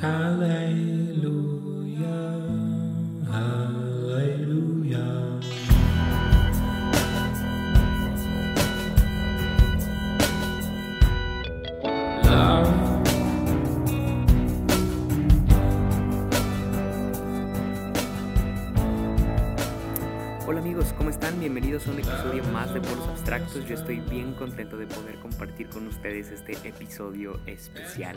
[0.00, 1.20] Hallelujah.
[23.66, 28.16] Yo estoy bien contento de poder compartir con ustedes este episodio especial.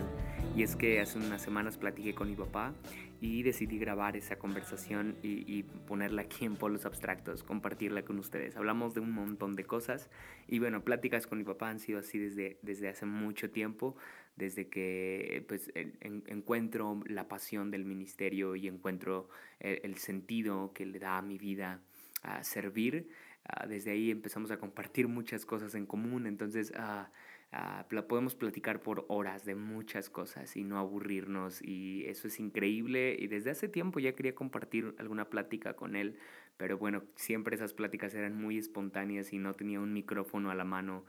[0.56, 2.74] Y es que hace unas semanas platiqué con mi papá
[3.22, 8.56] y decidí grabar esa conversación y, ponerla aquí en Polos Abstractos, compartirla con ustedes.
[8.56, 10.10] Hablamos de un montón de cosas
[10.48, 13.96] y bueno, pláticas con mi papá han sido así desde, desde hace mucho tiempo,
[14.36, 19.28] desde que pues encuentro la pasión del ministerio y encuentro
[19.60, 21.82] el, el sentido que le da a mi vida
[22.24, 23.10] a servir
[23.46, 29.06] Ah, desde ahí empezamos a compartir muchas cosas en común, entonces uh, podemos platicar por
[29.10, 34.00] horas de muchas cosas y no aburrirnos y eso es increíble y desde hace tiempo
[34.00, 36.18] ya quería compartir alguna plática con él,
[36.56, 40.64] pero bueno, siempre esas pláticas eran muy espontáneas y no tenía un micrófono a la
[40.64, 41.04] mano,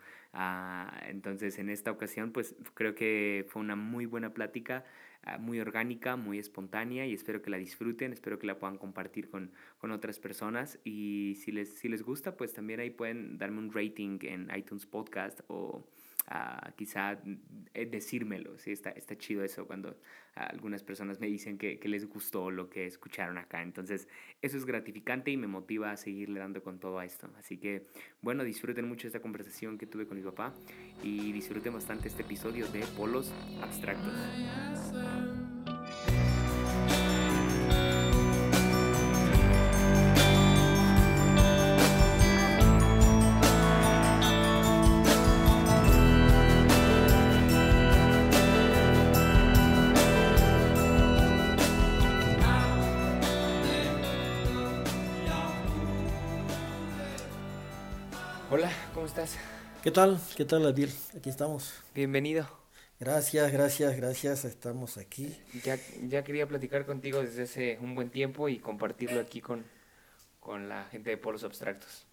[1.06, 4.84] entonces en esta ocasión pues creo que fue una muy buena plática.
[5.26, 9.30] Ah, muy orgánica, muy espontánea y espero que la disfruten, espero que la puedan compartir
[9.30, 13.60] con, con otras personas y si les, si les gusta, pues también ahí pueden darme
[13.60, 15.86] un rating en iTunes Podcast o
[16.30, 17.18] uh, quizá
[17.74, 18.72] eh, decírmelo, ¿sí?
[18.72, 19.96] está, está chido eso cuando
[20.34, 24.08] algunas personas me dicen que, que, les gustó lo que escucharon acá, entonces
[24.42, 27.86] eso es gratificante y me motiva a seguirle dando con todo a esto, así que
[28.20, 30.52] bueno, disfruten mucho esta conversación que tuve con mi papá
[31.02, 34.12] y disfruten bastante este episodio de Polos Abstractos.
[58.56, 59.36] Hola, ¿cómo estás?
[59.82, 60.16] ¿Qué tal?
[60.36, 60.88] ¿Qué tal, Adil?
[61.16, 61.74] Aquí estamos.
[61.92, 62.48] Bienvenido.
[63.00, 64.44] Gracias, gracias, gracias.
[64.44, 65.36] Estamos aquí.
[65.64, 65.76] Ya,
[66.06, 69.64] ya quería platicar contigo desde hace un buen tiempo y compartirlo aquí con,
[70.38, 72.06] con la gente de Polos Abstractos.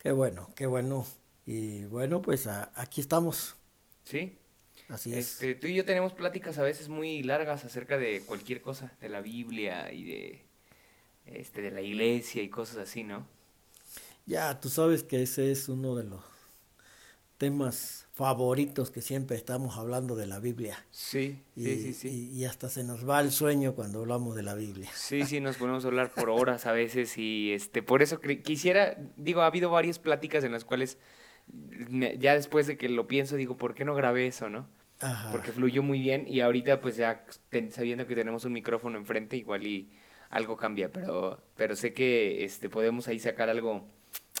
[0.00, 1.06] Qué bueno, qué bueno.
[1.46, 3.54] Y bueno, pues aquí estamos.
[4.02, 4.36] Sí.
[4.88, 5.34] Así es.
[5.34, 9.10] Este, tú y yo tenemos pláticas a veces muy largas acerca de cualquier cosa, de
[9.10, 10.44] la Biblia y de,
[11.26, 13.32] este, de la iglesia y cosas así, ¿no?
[14.26, 16.22] Ya, tú sabes que ese es uno de los
[17.36, 20.86] temas favoritos que siempre estamos hablando de la Biblia.
[20.90, 22.30] Sí, sí, sí, sí.
[22.32, 24.88] Y, hasta se nos va el sueño cuando hablamos de la Biblia.
[24.94, 28.96] Sí, sí, nos ponemos a hablar por horas a veces y este, por eso quisiera,
[29.16, 30.98] digo, ha habido varias pláticas en las cuales
[32.18, 34.66] ya después de que lo pienso digo, ¿por qué no grabé eso, no?
[35.00, 35.32] Ajá.
[35.32, 37.26] Porque fluyó muy bien y ahorita pues ya
[37.70, 39.90] sabiendo que tenemos un micrófono enfrente igual y
[40.30, 43.86] algo cambia, pero, pero sé que este, podemos ahí sacar algo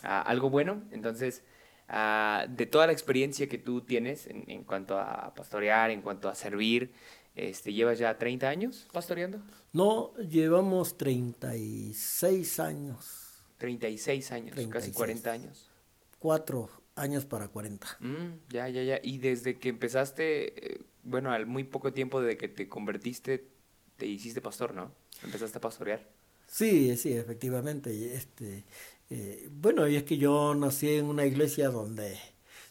[0.04, 0.82] algo bueno.
[0.90, 1.42] Entonces,
[1.88, 6.92] de toda la experiencia que tú tienes en, cuanto a pastorear, en cuanto a servir,
[7.34, 9.40] este, ¿llevas ya 30 años pastoreando?
[9.72, 13.24] No, llevamos 36 años.
[13.58, 15.70] 36 años, casi 40 años.
[16.18, 17.86] Cuatro años para 40.
[18.00, 19.00] Mm, ya, ya, ya.
[19.02, 23.48] Y desde que empezaste, eh, bueno, al muy poco tiempo de que te convertiste,
[23.96, 24.92] te hiciste pastor, ¿no?
[25.22, 26.08] Empezaste a pastorear.
[26.46, 28.14] Sí, sí, efectivamente.
[28.14, 28.64] Este,
[29.10, 32.18] eh, bueno, y es que yo nací en una iglesia donde,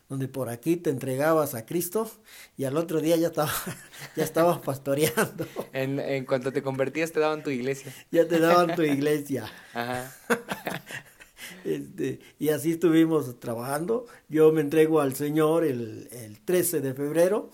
[0.09, 2.09] donde por aquí te entregabas a Cristo
[2.57, 3.51] y al otro día ya estaba,
[4.16, 5.45] ya estabas pastoreando.
[5.73, 7.91] En, en cuanto te convertías te daban tu iglesia.
[8.11, 9.51] Ya te daban tu iglesia.
[9.73, 10.16] Ajá.
[11.66, 14.05] Este, y así estuvimos trabajando.
[14.29, 17.49] Yo me entrego al Señor el, el 13 de febrero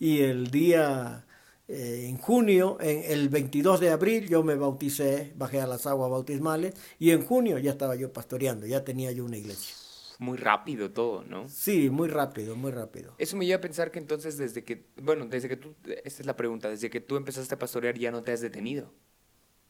[0.00, 1.26] y el día
[1.68, 6.10] eh, en junio, en el 22 de abril, yo me bauticé, bajé a las aguas
[6.10, 9.74] bautismales y en junio ya estaba yo pastoreando, ya tenía yo una iglesia.
[10.18, 11.48] Muy rápido todo, ¿no?
[11.48, 13.14] Sí, muy rápido, muy rápido.
[13.18, 15.74] Eso me lleva a pensar que entonces desde que, bueno, desde que tú,
[16.04, 18.90] esta es la pregunta, desde que tú empezaste a pastorear ya no te has detenido.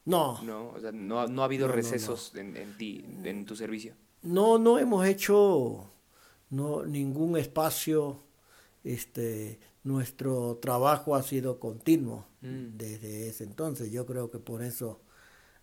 [0.05, 0.41] No.
[0.43, 3.95] No, o sea, no, no ha habido recesos En, en, ti, en tu servicio.
[4.23, 5.91] No, no hemos hecho
[6.50, 8.23] no, ningún espacio,
[8.85, 12.76] este, nuestro trabajo ha sido continuo mm.
[12.76, 13.90] desde ese entonces.
[13.90, 15.00] Yo creo que por eso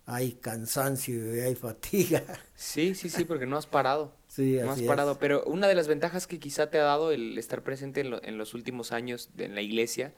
[0.04, 2.24] hay cansancio y hay fatiga.
[2.54, 4.14] Sí, sí, sí, porque no has parado.
[4.28, 5.18] Sí, no has parado.
[5.18, 8.52] Pero una de las ventajas que quizá te ha dado el estar presente en, los
[8.52, 10.12] últimos años en la iglesia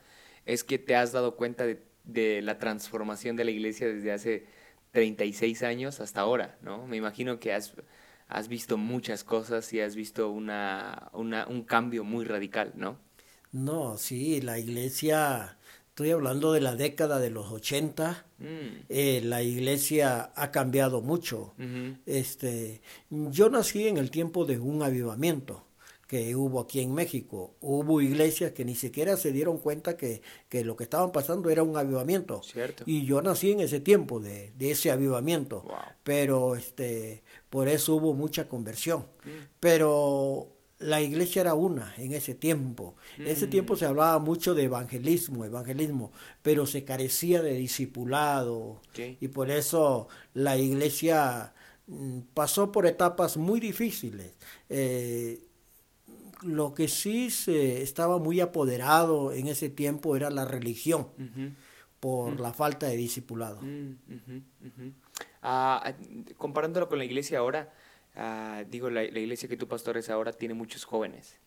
[0.45, 4.47] es que te has dado cuenta de, la transformación de la iglesia desde hace
[4.91, 6.85] 36 años hasta ahora, ¿no?
[6.89, 7.75] Me imagino que has,
[8.27, 12.99] has visto muchas cosas y has visto una, una, un cambio muy radical, ¿no?
[13.53, 15.59] No, sí, la iglesia
[15.99, 18.25] Estoy hablando de la década de los 80.
[18.39, 18.45] Mm.
[18.89, 21.55] Eh, la iglesia ha cambiado mucho.
[22.07, 25.67] este, yo nací en el tiempo de un avivamiento
[26.07, 27.57] que hubo aquí en México.
[27.61, 30.23] Hubo iglesias que ni siquiera se dieron cuenta que,
[30.63, 32.43] lo que estaban pasando era un avivamiento.
[32.87, 35.65] Y yo nací en ese tiempo de, ese avivamiento.
[36.05, 39.01] Pero este, por eso hubo mucha conversión.
[39.25, 39.31] Mm.
[39.59, 42.97] Pero la iglesia era una en ese tiempo.
[43.17, 43.51] En ese mm.
[43.51, 48.81] tiempo se hablaba mucho de evangelismo, evangelismo, pero se carecía de discipulado.
[48.97, 51.53] Y por eso la iglesia
[51.87, 54.35] mm, pasó por etapas muy difíciles.
[54.69, 55.43] Eh,
[56.43, 61.09] lo que sí se estaba muy apoderado en ese tiempo era la religión,
[61.99, 62.41] por mm.
[62.41, 63.61] la falta de discipulado.
[65.43, 65.93] Ah,
[66.37, 67.73] comparándolo con la iglesia ahora,
[68.21, 71.39] Ah, digo, la, iglesia que tú pastores ahora tiene muchos jóvenes.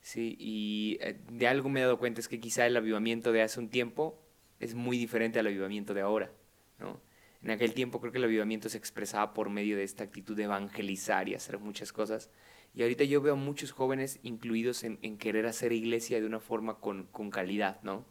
[0.00, 3.42] Sí, y eh, de algo me he dado cuenta es que quizá el avivamiento de
[3.42, 4.20] hace un tiempo
[4.58, 6.32] es muy diferente al avivamiento de ahora,
[6.80, 7.00] ¿no?
[7.42, 10.44] En aquel tiempo creo que el avivamiento se expresaba por medio de esta actitud de
[10.44, 12.28] evangelizar y hacer muchas cosas.
[12.74, 17.04] Y ahorita yo veo muchos jóvenes incluidos en, querer hacer iglesia de una forma con,
[17.04, 18.04] con calidad, ¿no?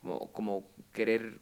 [0.00, 1.40] Como, como querer,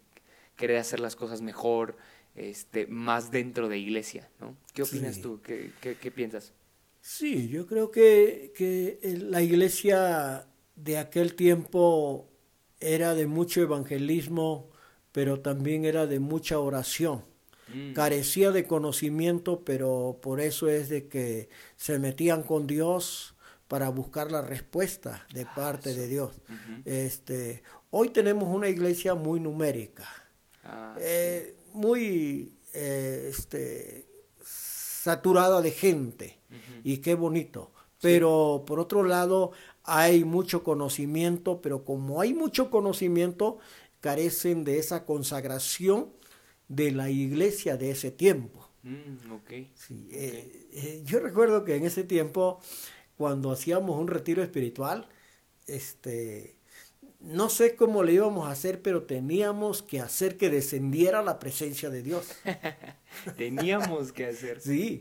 [0.56, 1.96] querer hacer las cosas mejor,
[2.34, 4.56] este, más dentro de iglesia, ¿no?
[4.74, 5.40] ¿Qué opinas tú?
[5.42, 6.52] ¿Qué, ¿Qué, piensas?
[7.00, 10.46] Sí, yo creo que, que, la iglesia
[10.76, 12.30] de aquel tiempo
[12.80, 14.70] era de mucho evangelismo,
[15.12, 17.24] pero también era de mucha oración.
[17.72, 17.92] Mm.
[17.92, 23.34] Carecía de conocimiento, pero por eso es de que se metían con Dios
[23.68, 26.32] para buscar la respuesta de ah, parte de Dios.
[26.84, 30.06] este, hoy tenemos una iglesia muy numérica.
[30.64, 34.06] Ah, eh, muy eh, este,
[34.44, 36.38] saturada de gente.
[36.84, 37.72] Y qué bonito.
[38.00, 39.52] Pero por otro lado
[39.84, 43.58] hay mucho conocimiento, pero como hay mucho conocimiento,
[44.00, 46.10] carecen de esa consagración
[46.68, 48.68] de la iglesia de ese tiempo.
[48.82, 49.16] Mm,
[50.10, 52.60] eh, eh, yo recuerdo que en ese tiempo,
[53.16, 55.08] cuando hacíamos un retiro espiritual,
[55.66, 56.56] este,
[57.22, 61.88] no sé cómo le íbamos a hacer, pero teníamos que hacer que descendiera la presencia
[61.88, 62.26] de Dios.
[63.36, 64.60] teníamos que hacer.
[64.60, 65.00] Sí,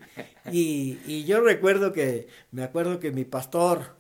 [0.52, 3.96] y, yo recuerdo que, me acuerdo que mi pastor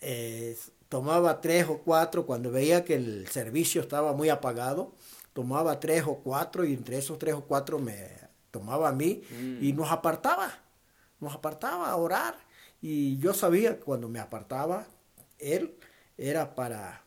[0.00, 0.56] eh,
[0.88, 4.94] tomaba tres o cuatro, cuando veía que el servicio estaba muy apagado,
[5.34, 8.08] tomaba tres o cuatro y entre esos tres o cuatro me
[8.50, 9.22] tomaba a mí
[9.60, 9.76] y mm.
[9.76, 10.50] nos apartaba,
[11.20, 12.36] nos apartaba a orar.
[12.80, 14.86] Y yo sabía que cuando me apartaba,
[15.38, 15.76] él
[16.16, 17.04] era para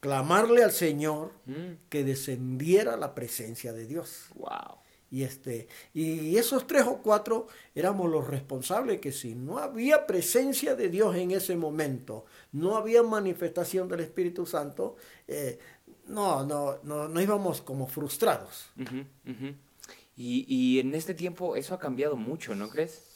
[0.00, 1.88] clamarle al Señor mm.
[1.88, 4.26] que descendiera la presencia de Dios.
[4.34, 4.78] Wow.
[5.10, 10.74] Y este y esos tres o cuatro éramos los responsables que si no había presencia
[10.74, 14.96] de Dios en ese momento, no había manifestación del Espíritu Santo,
[15.26, 15.58] eh,
[16.08, 18.70] no, no, no, no íbamos como frustrados.
[20.14, 23.07] Y, y en este tiempo eso ha cambiado mucho, ¿no crees?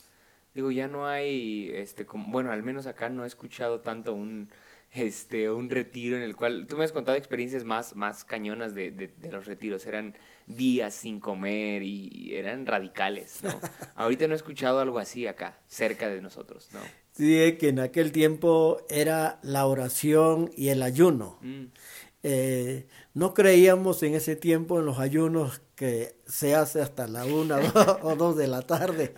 [0.54, 4.50] Digo, ya no hay, este, como, bueno, al menos acá no he escuchado tanto un,
[4.92, 8.90] este, un retiro en el cual, tú me has contado experiencias más, más cañonas de,
[8.90, 10.14] de, los retiros, eran
[10.46, 13.58] días sin comer y eran radicales, ¿no?
[13.94, 16.80] Ahorita no he escuchado algo así acá, cerca de nosotros, ¿no?
[17.12, 21.38] Sí, que en aquel tiempo era la oración y el ayuno.
[21.42, 21.64] Mm.
[22.22, 27.58] Eh, no creíamos en ese tiempo en los ayunos que se hace hasta la una
[28.02, 29.12] o dos de la tarde.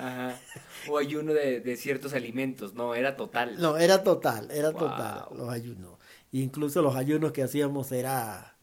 [0.89, 3.57] O ayuno de, ciertos alimentos, no, era total.
[3.59, 5.99] No, era total, era total los ayunos.
[6.33, 8.57] Incluso los ayunos que hacíamos era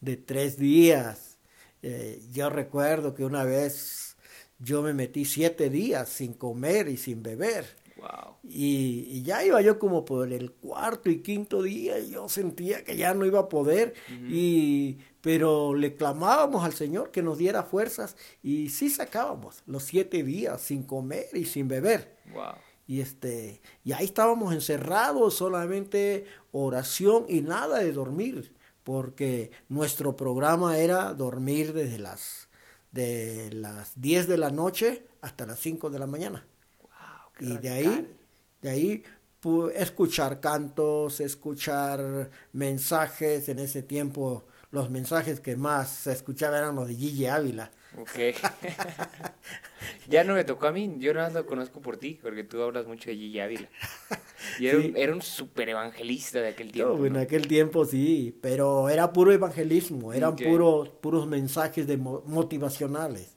[0.00, 1.38] de tres días.
[1.82, 4.16] Eh, yo recuerdo que una vez
[4.58, 7.66] yo me metí siete días sin comer y sin beber.
[8.42, 12.96] Y, ya iba yo como por el cuarto y quinto día y yo sentía que
[12.96, 13.94] ya no iba a poder,
[14.28, 20.22] y, pero le clamábamos al Señor que nos diera fuerzas y sí sacábamos los siete
[20.22, 22.16] días sin comer y sin beber.
[22.86, 28.52] Y, este, y ahí estábamos encerrados, solamente oración y nada de dormir,
[28.82, 32.48] porque nuestro programa era dormir desde las,
[32.90, 36.44] de las 10 de la noche hasta las 5 de la mañana
[37.40, 38.16] y de ahí,
[38.62, 39.02] de ahí
[39.74, 43.48] escuchar cantos, escuchar mensajes.
[43.48, 47.70] En ese tiempo los mensajes que más se escuchaban eran los de Gigi Ávila.
[47.98, 48.36] Ok.
[50.08, 52.62] ya no me tocó a mí, yo nada más lo conozco por ti, porque tú
[52.62, 53.68] hablas mucho de Gigi Ávila.
[54.58, 57.04] Y era, un, era un super evangelista de aquel tiempo.
[57.04, 63.36] En aquel tiempo sí, pero era puro evangelismo, eran puros, puros mensajes de motivacionales.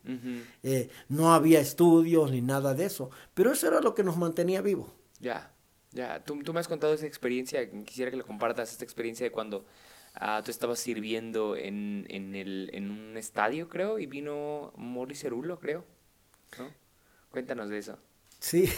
[0.61, 4.61] Eh, no había estudios ni nada de eso, pero eso era lo que nos mantenía
[4.61, 4.91] vivos.
[5.19, 5.51] Ya,
[5.91, 6.23] ya.
[6.23, 9.65] Tú, tú me has contado esa experiencia, quisiera que le compartas esta experiencia de cuando
[10.15, 15.59] ah, tú estabas sirviendo en, en, el, en un estadio, creo, y vino Morris Cerulo,
[15.59, 15.85] creo.
[16.57, 16.71] ¿no?
[17.31, 17.97] Cuéntanos de eso.
[18.39, 18.69] Sí,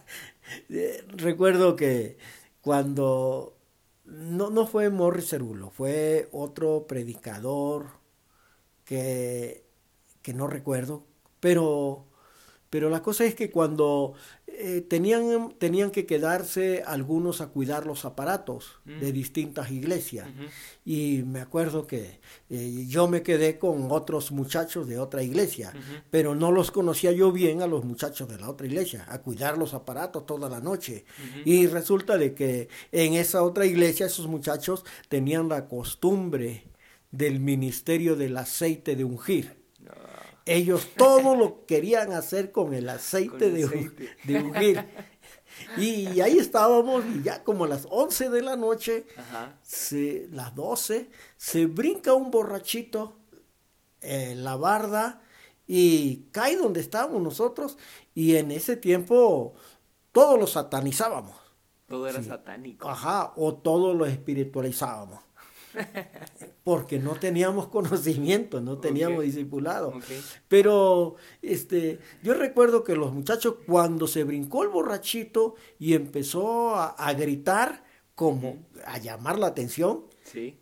[0.70, 2.18] eh, recuerdo que
[2.60, 3.56] cuando
[4.04, 7.86] no, no fue Morris Cerulo, fue otro predicador
[8.84, 9.64] que,
[10.22, 11.06] que no recuerdo,
[11.40, 12.06] pero,
[12.74, 14.14] pero la cosa es que cuando
[14.48, 19.14] eh, tenían, tenían que quedarse algunos a cuidar los aparatos de mm.
[19.14, 20.26] distintas iglesias.
[20.84, 22.18] Y me acuerdo que
[22.50, 25.72] eh, yo me quedé con otros muchachos de otra iglesia,
[26.10, 29.56] pero no los conocía yo bien a los muchachos de la otra iglesia, a cuidar
[29.56, 31.04] los aparatos toda la noche.
[31.44, 36.64] Y resulta de que en esa otra iglesia esos muchachos tenían la costumbre
[37.12, 39.63] del ministerio del aceite de ungir.
[40.46, 44.84] Ellos todo lo querían hacer con el aceite, De, ungir.
[45.78, 49.06] Y ahí estábamos, y ya como a las 11 de la noche,
[49.62, 53.16] Se, las 12, se brinca un borrachito
[54.00, 55.22] en la barda
[55.66, 57.78] y cae donde estábamos nosotros.
[58.14, 59.54] Y en ese tiempo
[60.12, 61.36] todos lo satanizábamos.
[61.86, 62.88] Todo era satánico.
[62.88, 65.23] Ajá, o todo lo espiritualizábamos
[66.64, 69.92] porque no teníamos conocimiento, no teníamos discipulado.
[70.48, 77.12] Pero este, yo recuerdo que los muchachos cuando se brincó el borrachito y empezó a,
[77.14, 80.56] gritar como a llamar la atención, sí.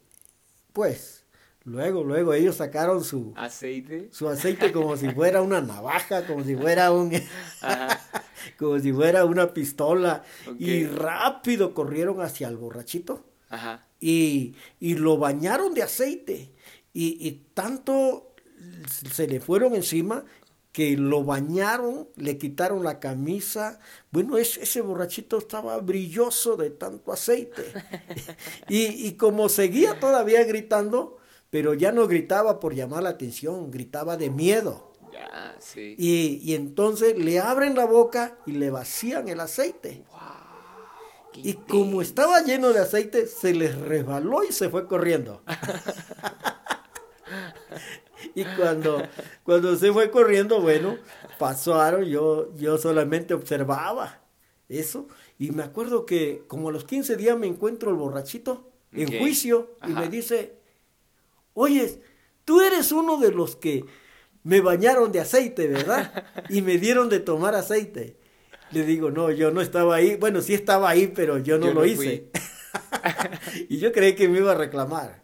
[0.73, 1.25] pues
[1.64, 6.57] luego, luego ellos sacaron su aceite, su aceite como si fuera una navaja, como si
[6.57, 7.12] fuera un,
[8.59, 10.25] como si fuera una pistola.
[10.59, 13.31] Y rápido corrieron hacia el borrachito.
[13.52, 16.52] Ajá y, lo bañaron de aceite
[16.92, 18.35] y, tanto
[19.12, 20.25] se le fueron encima
[20.73, 23.78] que lo bañaron, le quitaron la camisa.
[24.11, 27.62] Bueno, ese, ese borrachito estaba brilloso de tanto aceite.
[28.68, 31.18] y, como seguía todavía gritando,
[31.50, 34.92] pero ya no gritaba por llamar la atención, gritaba de miedo.
[35.76, 40.02] y, y, entonces le abren la boca y le vacían el aceite.
[41.36, 45.42] Y como estaba lleno de aceite, se les resbaló y se fue corriendo.
[48.34, 49.02] y cuando,
[49.42, 50.96] cuando se fue corriendo, bueno,
[51.38, 54.20] pasaron, yo, yo solamente observaba
[54.68, 55.08] eso.
[55.38, 59.76] Y me acuerdo que como a los 15 días me encuentro el borrachito en juicio
[59.86, 60.56] y me dice,
[61.54, 62.00] oye,
[62.44, 63.84] tú eres uno de los que
[64.44, 66.24] me bañaron de aceite, ¿verdad?
[66.48, 68.16] Y me dieron de tomar aceite.
[68.73, 70.17] Le digo, no, yo no estaba ahí.
[70.17, 72.31] Bueno, sí estaba ahí, pero yo no lo hice.
[73.69, 75.23] y yo creí que me iba a reclamar.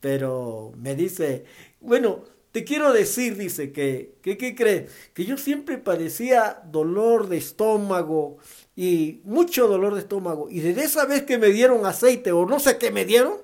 [0.00, 1.44] Pero me dice,
[1.80, 4.90] bueno, te quiero decir, dice, que, que ¿qué crees?
[5.14, 8.38] Que yo siempre padecía dolor de estómago
[8.74, 10.48] y mucho dolor de estómago.
[10.50, 13.34] Y desde esa vez que me dieron aceite o no sé qué me dieron,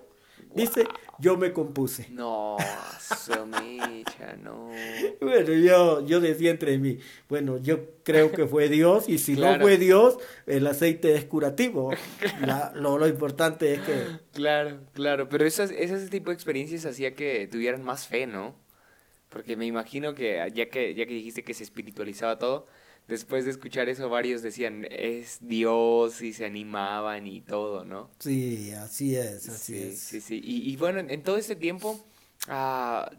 [0.55, 0.87] dice,
[1.25, 2.07] yo me compuse.
[2.11, 2.59] No,
[3.00, 4.71] Somicha, no.
[5.23, 6.99] Bueno, yo, yo decía entre mí,
[7.31, 11.93] bueno, yo creo que fue Dios y si no fue Dios, el aceite es curativo.
[12.75, 14.04] lo, lo, importante es que...
[14.35, 18.54] Claro, claro, pero esas, ese tipo de experiencias hacía que tuvieran más fe, ¿no?
[19.31, 22.66] Porque me imagino que ya que, ya que dijiste que se espiritualizaba todo,
[23.09, 28.11] después de escuchar eso varios decían, es Dios y se animaban y todo, ¿no?
[28.19, 30.01] Sí, así es, así es.
[30.01, 32.05] Sí, sí, y, y bueno, en, todo este tiempo
[32.49, 33.15] uh,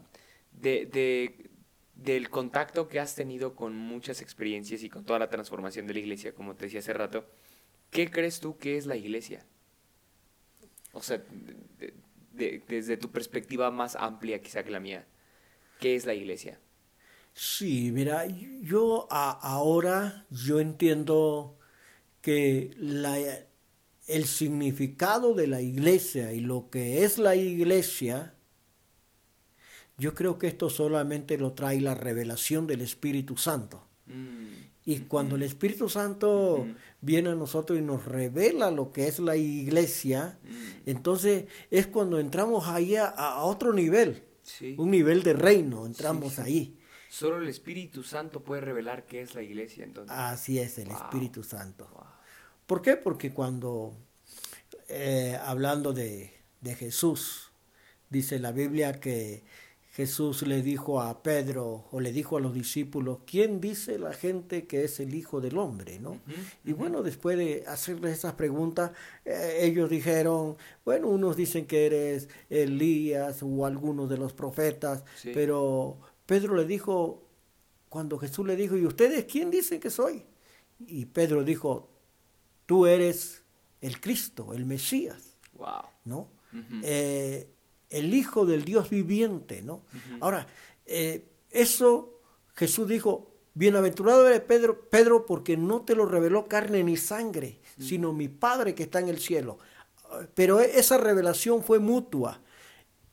[0.52, 1.50] de, de,
[1.94, 6.00] del contacto que has tenido con muchas experiencias y con toda la transformación de la
[6.00, 7.26] iglesia, como te decía hace rato,
[7.90, 9.44] ¿qué crees tú que es la iglesia?
[10.92, 11.22] O sea,
[12.32, 15.06] desde tu perspectiva más amplia quizá que la mía,
[15.78, 16.58] ¿qué es la iglesia?
[17.38, 18.26] Sí, mira,
[18.62, 21.58] yo ahora yo entiendo
[22.22, 23.18] que la,
[24.06, 28.34] el significado de la iglesia y lo que es la iglesia,
[29.98, 33.86] yo creo que esto solamente lo trae la revelación del Espíritu Santo.
[34.06, 34.46] Mm.
[34.86, 36.66] Y cuando el Espíritu Santo
[37.02, 40.88] viene a nosotros y nos revela lo que es la iglesia, mm.
[40.88, 44.22] entonces es cuando entramos ahí a, otro nivel,
[44.78, 46.78] un nivel de reino, entramos ahí.
[47.18, 50.14] Solo el Espíritu Santo puede revelar qué es la iglesia, entonces.
[50.14, 51.88] Así es, el Espíritu Santo.
[52.66, 52.98] ¿Por qué?
[52.98, 53.96] Porque cuando,
[54.86, 57.52] eh, hablando de, de Jesús,
[58.10, 59.44] dice la Biblia que
[59.96, 64.66] Jesús le dijo a Pedro o le dijo a los discípulos, ¿quién dice la gente
[64.66, 65.98] que es el Hijo del Hombre?
[65.98, 66.20] ¿no?
[66.66, 68.90] Y bueno, después de hacerles esas preguntas,
[69.24, 75.96] eh, ellos dijeron, bueno, unos dicen que eres Elías o algunos de los profetas, pero
[76.26, 77.26] Pedro le dijo,
[77.88, 80.24] cuando Jesús le dijo, ¿y ustedes quién dicen que soy?
[80.86, 81.88] Y Pedro dijo,
[82.66, 83.42] tú eres
[83.80, 85.36] el Cristo, el Mesías.
[85.54, 85.82] Wow.
[86.04, 86.28] ¿No?
[86.82, 87.48] Eh,
[87.90, 89.82] el Hijo del Dios viviente, ¿no?
[90.20, 90.46] Ahora,
[90.84, 92.20] eh, eso
[92.54, 98.12] Jesús dijo, bienaventurado eres Pedro, Pedro, porque no te lo reveló carne ni sangre, sino
[98.12, 99.58] mi Padre que está en el cielo.
[100.34, 102.40] Pero esa revelación fue mutua.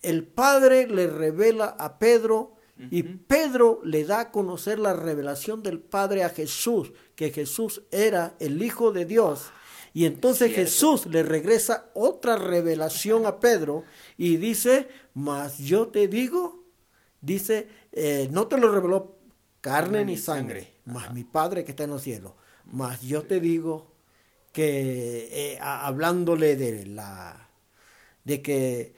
[0.01, 2.52] El Padre le revela a Pedro
[2.89, 8.35] y Pedro le da a conocer la revelación del Padre a Jesús, que Jesús era
[8.39, 9.51] el Hijo de Dios.
[9.93, 13.83] Y entonces Jesús le regresa otra revelación a Pedro
[14.17, 16.63] y dice, mas yo te digo,
[17.21, 19.19] dice, eh, no te lo reveló
[19.61, 22.33] carne ni sangre, mas mi Padre que está en los cielos.
[22.65, 23.93] Mas yo te digo
[24.51, 27.49] que eh, hablándole de la
[28.23, 28.95] de que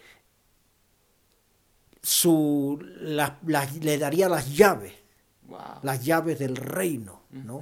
[2.06, 4.94] su le daría las llaves,
[5.82, 7.62] las llaves del reino, ¿no?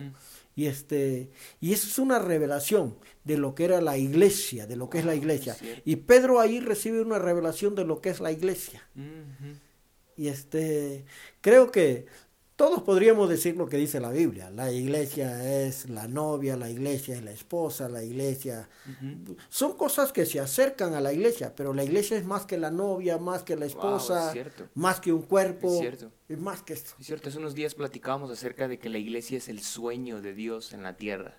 [0.56, 1.32] Y este
[1.62, 5.06] y eso es una revelación de lo que era la iglesia, de lo que es
[5.06, 5.56] la iglesia.
[5.86, 8.86] Y Pedro ahí recibe una revelación de lo que es la iglesia.
[10.18, 11.06] Y este
[11.40, 12.06] creo que
[12.56, 14.52] todos podríamos decir lo que dice la Biblia.
[14.52, 18.70] La iglesia es la novia, la iglesia es la esposa, la iglesia...
[19.50, 22.70] Son cosas que se acercan a la iglesia, pero la iglesia es más que la
[22.70, 24.34] novia, más que la esposa,
[24.76, 25.74] más que un cuerpo.
[25.74, 26.12] Es cierto.
[26.30, 26.94] Es más que esto.
[27.00, 30.34] Es cierto, hace unos días platicábamos acerca de que la iglesia es el sueño de
[30.36, 31.36] Dios en la tierra.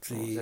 [0.00, 0.38] Sí.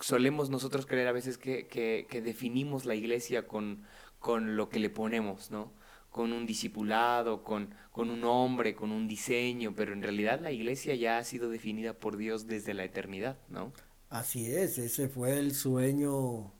[0.00, 3.84] solemos nosotros creer a veces que, que, que definimos la iglesia con,
[4.18, 5.72] con lo que le ponemos, ¿no?
[6.16, 10.94] Con un discipulado, con, con un hombre, con un diseño, pero en realidad la iglesia
[10.94, 13.70] ya ha sido definida por Dios desde la eternidad, ¿no?
[14.08, 16.54] Así es, ese fue el sueño,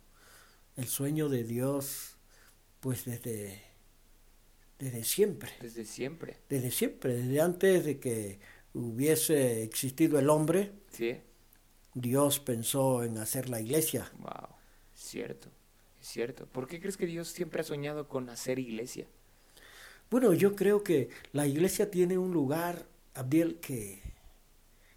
[0.76, 2.18] el sueño de Dios,
[2.80, 3.62] pues desde,
[4.78, 5.52] desde siempre.
[5.62, 6.36] Desde siempre.
[6.50, 8.38] Desde siempre, desde antes de que
[8.74, 10.72] hubiese existido el hombre.
[10.90, 11.16] Sí.
[11.94, 14.12] Dios pensó en hacer la iglesia.
[14.18, 14.50] Wow,
[14.94, 15.48] cierto,
[15.98, 16.44] es cierto.
[16.44, 19.06] ¿Por qué crees que Dios siempre ha soñado con hacer iglesia?
[20.10, 24.02] Bueno, yo creo que la iglesia tiene un lugar, Abdiel, que,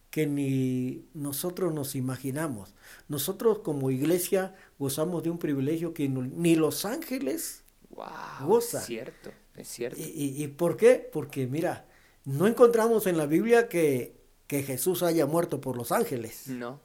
[0.10, 2.76] que ni nosotros nos imaginamos.
[3.08, 8.82] Nosotros como iglesia gozamos de un privilegio que ni los ángeles wow, gozan.
[8.82, 10.00] Es cierto, es cierto.
[10.00, 11.10] ¿Y, por qué?
[11.12, 11.86] Porque mira,
[12.26, 14.16] no encontramos en la Biblia que,
[14.48, 16.48] que, Jesús haya muerto por los ángeles.
[16.48, 16.80] No.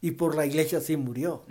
[0.00, 1.44] Y por la iglesia sí murió.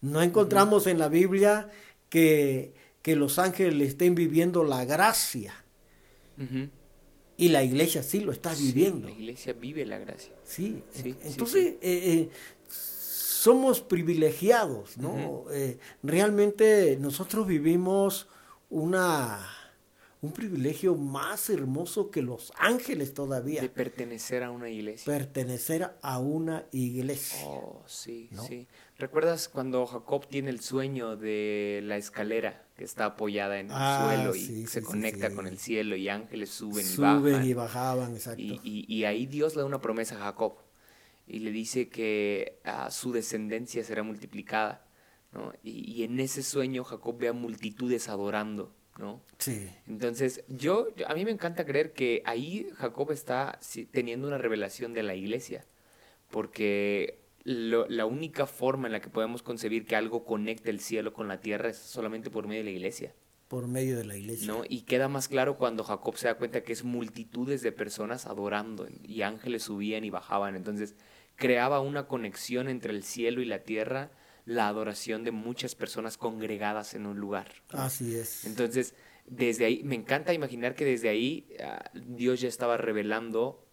[0.00, 1.68] No encontramos en la Biblia
[2.08, 5.54] que que los ángeles estén viviendo la gracia.
[7.36, 9.08] Y la iglesia sí lo está viviendo.
[9.08, 10.32] la iglesia vive la gracia.
[10.44, 10.82] Sí,
[11.24, 12.30] entonces eh, eh,
[12.68, 15.44] somos privilegiados, ¿no?
[15.50, 18.28] Eh, realmente nosotros vivimos
[18.70, 19.46] una
[20.22, 23.62] un privilegio más hermoso que los ángeles todavía.
[23.62, 25.04] De pertenecer a una iglesia.
[25.06, 27.46] Pertenecer a una iglesia.
[27.46, 28.66] Oh, sí, sí.
[29.00, 34.04] ¿Recuerdas cuando Jacob tiene el sueño de la escalera que está apoyada en el ah,
[34.04, 37.18] suelo y se conecta con el cielo y ángeles suben, y bajan?
[37.18, 38.42] Suben y bajaban, exacto.
[38.42, 40.56] Y, ahí Dios le da una promesa a Jacob
[41.26, 44.84] y le dice que a su descendencia será multiplicada.
[45.32, 45.52] ¿no?
[45.62, 49.22] Y, y en ese sueño Jacob ve a multitudes adorando ¿no?
[49.38, 49.70] Sí.
[49.88, 53.58] Entonces, yo, a mí me encanta creer que ahí Jacob está
[53.92, 55.64] teniendo una revelación de la iglesia,
[56.30, 61.28] porque la única forma en la que podemos concebir que algo conecte el cielo con
[61.28, 63.14] la tierra es solamente por medio de la iglesia.
[63.48, 64.46] Por medio de la iglesia.
[64.46, 64.62] ¿no?
[64.68, 68.86] Y queda más claro cuando Jacob se da cuenta que es multitudes de personas adorando
[69.02, 70.54] y ángeles subían y bajaban.
[70.54, 70.94] Entonces,
[71.34, 74.10] creaba una conexión entre el cielo y la tierra
[74.44, 77.52] la adoración de muchas personas congregadas en un lugar.
[77.70, 78.44] Así es.
[78.44, 78.94] Entonces,
[79.26, 83.64] desde ahí, me encanta imaginar que desde ahí ah, Dios ya estaba revelando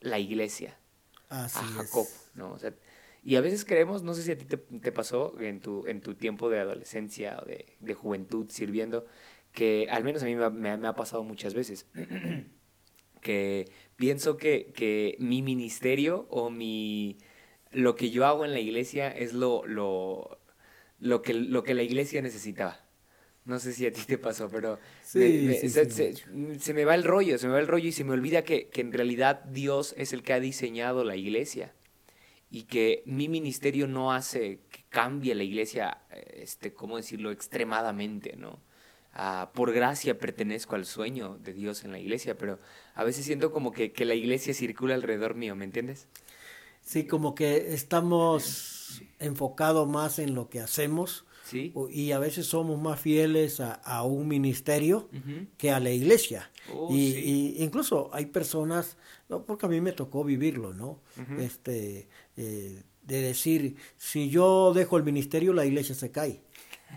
[0.00, 0.78] la iglesia
[1.28, 2.56] a Jacob, ¿no?
[3.24, 6.14] Y a veces creemos, no sé si a ti te, pasó en tu, en tu
[6.14, 9.06] tiempo de adolescencia o de, juventud sirviendo,
[9.52, 11.86] que al menos a mí me, ha pasado muchas veces,
[13.22, 17.16] que pienso que, que mi ministerio o mi
[17.72, 20.38] lo que yo hago en la iglesia es lo, lo,
[21.00, 22.80] lo, que, lo que la iglesia necesitaba.
[23.46, 27.54] No sé si a ti te pasó, pero se, me va el rollo, se me
[27.54, 30.34] va el rollo y se me olvida que, que, en realidad Dios es el que
[30.34, 31.74] ha diseñado la iglesia
[32.54, 35.98] y que mi ministerio no hace que cambie la iglesia,
[36.34, 38.60] este, ¿cómo decirlo?, extremadamente, ¿no?
[39.12, 42.60] Ah, por gracia pertenezco al sueño de Dios en la iglesia, pero
[42.94, 46.06] a veces siento como que, que la iglesia circula alrededor mío, ¿me entiendes?
[46.80, 51.24] Sí, como que estamos enfocados más en lo que hacemos.
[51.90, 55.08] Y a veces somos más fieles a, un ministerio
[55.58, 56.50] que a la iglesia.
[56.72, 58.96] Oh, y, incluso hay personas,
[59.28, 61.00] no, porque a mí me tocó vivirlo, ¿no?
[61.38, 66.40] Este, eh, de decir, si yo dejo el ministerio, la iglesia se cae.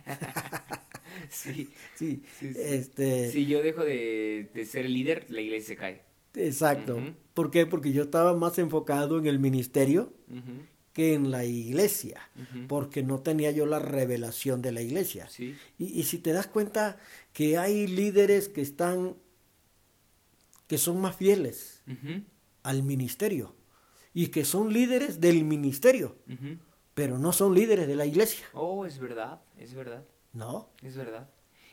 [1.29, 1.69] sí.
[1.95, 2.53] Sí, Sí, sí.
[2.55, 6.01] este, Si yo dejo de, de ser el líder, la iglesia se cae.
[6.35, 6.99] exacto.
[7.33, 7.65] ¿Por qué?
[7.65, 10.13] Porque yo estaba más enfocado en el ministerio
[10.97, 12.19] que en la iglesia,
[12.67, 15.29] porque no tenía yo la revelación de la iglesia.
[15.29, 16.97] Sí, Y, y si te das cuenta
[17.33, 19.15] que hay líderes que están,
[20.67, 21.83] que son más fieles
[22.63, 23.55] al ministerio
[24.13, 26.17] y que son líderes del ministerio,
[26.95, 30.69] pero no son líderes de la iglesia, Oh, es verdad, es verdad, ¿no?
[30.81, 31.29] es verdad.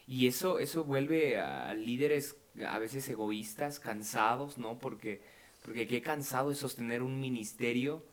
[0.06, 2.36] Y eso, eso vuelve a líderes
[2.68, 4.78] a veces egoístas, cansados, ¿no?
[4.78, 5.22] Porque,
[5.64, 8.04] porque qué cansado es sostener un ministerio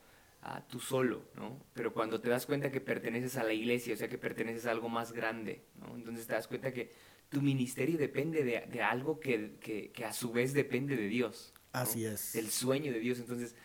[0.41, 1.65] ah, tú solo, ¿no?
[1.73, 4.71] Pero cuando te das cuenta que perteneces a la iglesia, o sea, que perteneces a
[4.71, 5.95] algo más grande, ¿no?
[5.95, 6.91] Entonces te das cuenta que
[7.29, 11.53] tu ministerio depende de, de algo que, que, que a su vez depende de Dios.
[11.73, 11.79] ¿no?
[11.79, 12.33] Así es.
[12.33, 13.19] Del sueño de Dios.
[13.19, 13.55] Entonces,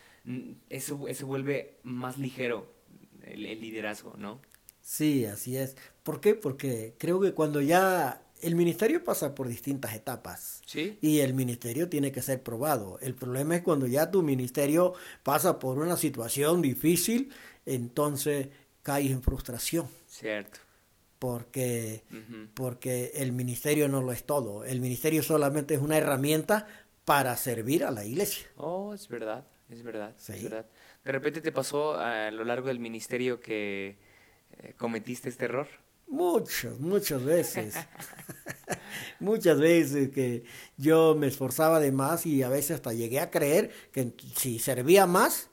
[0.71, 2.73] eso, eso vuelve más ligero
[3.23, 4.41] el, el liderazgo, ¿no?
[4.81, 5.77] Sí, así es.
[6.05, 6.35] ¿Por qué?
[6.35, 10.99] Porque creo que cuando ya el ministerio pasa por distintas etapas Sí.
[11.01, 12.99] y el ministerio tiene que ser probado.
[13.01, 17.33] El problema es cuando ya tu ministerio pasa por una situación difícil,
[17.65, 18.49] entonces
[18.83, 20.61] caes en frustración, Cierto.
[21.19, 22.05] porque,
[22.55, 24.65] porque el ministerio no lo es todo.
[24.65, 26.67] El ministerio solamente es una herramienta
[27.05, 28.47] para servir a la iglesia.
[28.57, 30.43] Oh, es verdad, es verdad, es Sí.
[30.45, 30.67] verdad.
[31.05, 33.97] De repente te pasó a lo largo del ministerio que
[34.59, 35.69] eh, cometiste este error.
[36.09, 37.75] Muchas, muchas veces.
[39.21, 40.45] muchas veces que
[40.77, 45.07] yo me esforzaba de más y a veces hasta llegué a creer que si servía
[45.07, 45.51] más,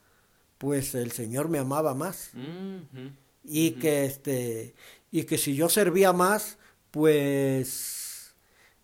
[0.57, 2.31] pues el Señor me amaba más.
[3.43, 4.75] Y que este,
[5.11, 6.57] y que si yo servía más,
[6.91, 8.35] pues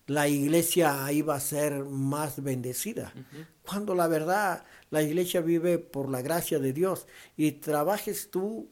[0.06, 3.12] la iglesia iba a ser más bendecida.
[3.66, 7.06] Cuando la verdad, la iglesia vive por la gracia de Dios
[7.36, 8.68] y trabajes tú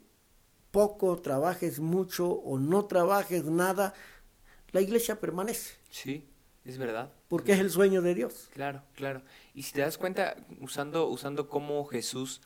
[0.71, 3.95] poco, trabajes mucho o no trabajes nada,
[4.73, 6.29] la iglesia permanece, Sí,
[6.65, 7.13] es verdad.
[7.29, 8.49] porque es el sueño de Dios.
[8.53, 9.23] Claro, claro.
[9.55, 12.41] Y si te das cuenta, usando, usando cómo Jesús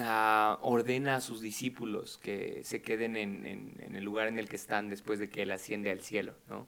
[0.00, 4.48] ah, ordena a sus discípulos que se queden en, en- en el lugar en el
[4.48, 6.66] que están después de que Él asciende al cielo, ¿no?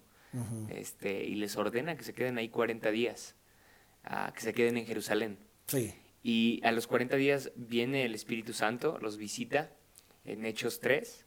[0.69, 3.37] Este, y les ordena que se queden ahí 40 días,
[4.03, 5.39] ah, que se queden en Jerusalén.
[5.69, 9.71] Sí, Y a los 40 días viene el Espíritu Santo, los visita
[10.25, 11.27] en Hechos 3,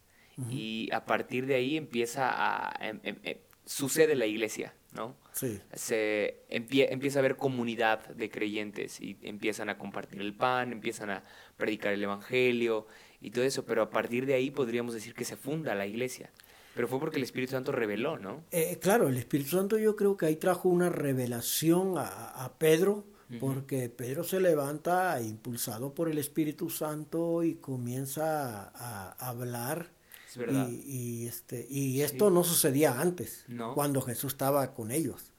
[0.51, 2.88] y a partir de ahí empieza a...
[2.88, 5.17] em- em- em- sucede la iglesia, ¿no?
[5.33, 10.71] sí, se empie- empieza a haber comunidad de creyentes y empiezan a compartir el pan,
[10.71, 11.23] empiezan a
[11.57, 12.88] predicar el evangelio
[13.19, 16.31] y todo eso, pero a partir de ahí podríamos decir que se funda la iglesia.
[16.75, 18.43] Pero fue porque el Espíritu Santo reveló, ¿no?
[18.51, 22.05] Eh, claro, el Espíritu Santo yo creo que ahí trajo una revelación a,
[22.45, 23.05] a Pedro,
[23.40, 29.92] Porque Pedro se levanta impulsado por el Espíritu Santo y comienza a, a hablar.
[30.30, 30.70] Es verdad.
[30.70, 33.74] Y, y, este, y esto no sucedía antes, No.
[33.74, 35.34] cuando Jesús estaba con ellos.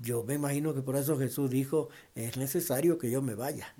[0.00, 3.74] Yo me imagino que por eso Jesús dijo, es necesario que yo me vaya.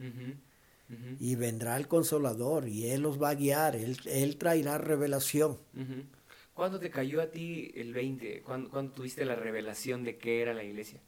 [1.20, 5.59] Y vendrá el consolador y Él los va a guiar, Él, él traerá revelación.
[6.55, 8.42] ¿Cuándo te cayó a ti el 20?
[8.42, 11.01] ¿Cuándo, cuándo tuviste la revelación de qué era la iglesia?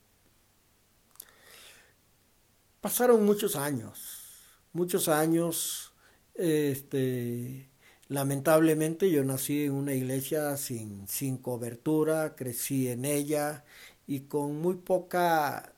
[2.81, 4.39] Pasaron muchos años,
[4.73, 5.93] muchos años.
[6.35, 7.69] Este,
[8.09, 13.65] lamentablemente yo nací en una iglesia sin, sin cobertura, crecí en ella
[14.07, 15.75] y con muy poca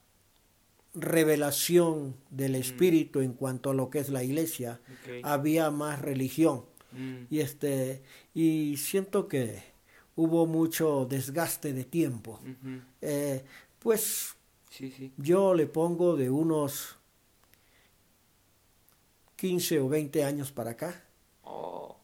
[0.95, 4.81] revelación del espíritu en cuanto a lo que es la iglesia.
[5.23, 8.03] Había más religión Mm, y este
[8.35, 9.63] y siento que
[10.17, 12.41] hubo mucho desgaste de tiempo.
[13.01, 13.45] Eh,
[13.79, 14.37] pues
[14.73, 15.13] Sí, sí.
[15.19, 16.97] yo le pongo de unos
[19.37, 21.05] 15 o 20 años para acá,
[21.45, 21.97] Oh,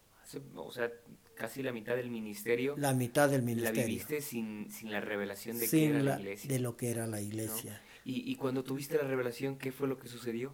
[0.57, 0.91] o sea,
[1.35, 5.57] casi la mitad del ministerio la mitad del la ministerio, viviste sin, sin la revelación
[5.57, 6.51] de qué sin era la, la- iglesia.
[6.53, 7.81] de lo que era la iglesia.
[8.05, 10.53] Y, y cuando tuviste la revelación, ¿qué fue lo que sucedió?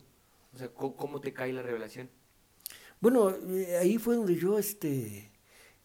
[0.53, 2.11] O sea, ¿cómo, cómo te cae la revelación?
[3.01, 5.31] Bueno, eh, ahí fue donde yo este,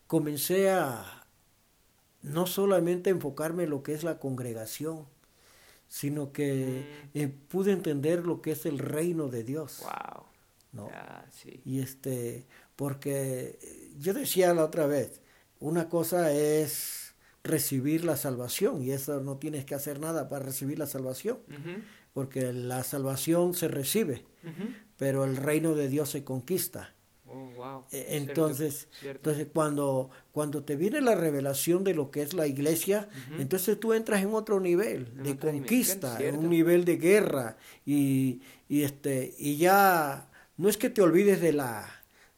[0.08, 1.26] comencé a
[2.22, 5.08] no solamente enfocarme en lo que es la congregación,
[5.90, 9.82] sino que eh, pude entender lo que es el reino de Dios.
[9.82, 10.24] Wow.
[10.72, 10.90] ¿no?
[10.94, 11.62] Ah, sí.
[11.66, 15.22] Y este, porque eh, yo decía la otra vez,
[15.60, 20.78] una cosa es recibir la salvación y eso no tienes que hacer nada para recibir
[20.78, 21.40] la salvación,
[22.14, 24.26] porque la salvación se recibe,
[24.98, 26.94] pero el reino de Dios se conquista.
[27.32, 27.84] Oh, wow.
[27.90, 29.30] Cierto, Entonces, cierto.
[29.30, 33.94] entonces cuando, cuando te viene la revelación de lo que es la iglesia, entonces tú
[33.94, 39.34] entras en otro nivel En de conquista, en un nivel de guerra y, y este
[39.38, 41.88] y ya no es que te olvides de la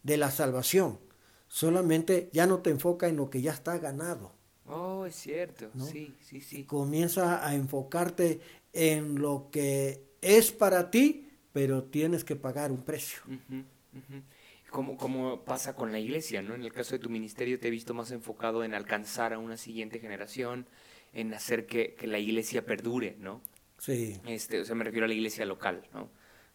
[0.04, 1.00] de la salvación,
[1.48, 4.34] solamente ya no te enfoca en lo que ya está ganado.
[4.68, 6.64] Oh, es cierto, sí, sí, sí.
[6.64, 8.40] Comienza a enfocarte
[8.74, 13.22] en lo que es para ti, pero tienes que pagar un precio.
[14.72, 16.56] Como, como pasa con la iglesia, ¿no?
[16.56, 19.58] En el caso de tu ministerio te he visto más enfocado en alcanzar a una
[19.58, 20.66] siguiente generación,
[21.14, 23.42] en hacer que, que la iglesia perdure, ¿no?
[23.78, 24.20] Sí.
[24.26, 26.10] Este, o sea, me refiero a la iglesia local, ¿no?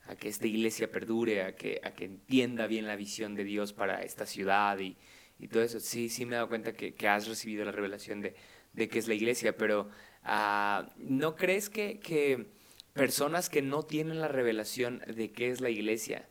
[0.07, 3.75] A que esta iglesia perdure, a que, a que entienda bien la visión de Dios
[3.75, 4.97] para esta ciudad y,
[5.39, 5.79] y todo eso.
[5.79, 8.35] Sí, sí me he dado cuenta que, que has recibido la revelación de,
[8.73, 9.91] de qué es la iglesia, pero
[10.25, 12.47] uh, ¿no crees que, que,
[12.95, 16.31] personas que no tienen la revelación de qué es la iglesia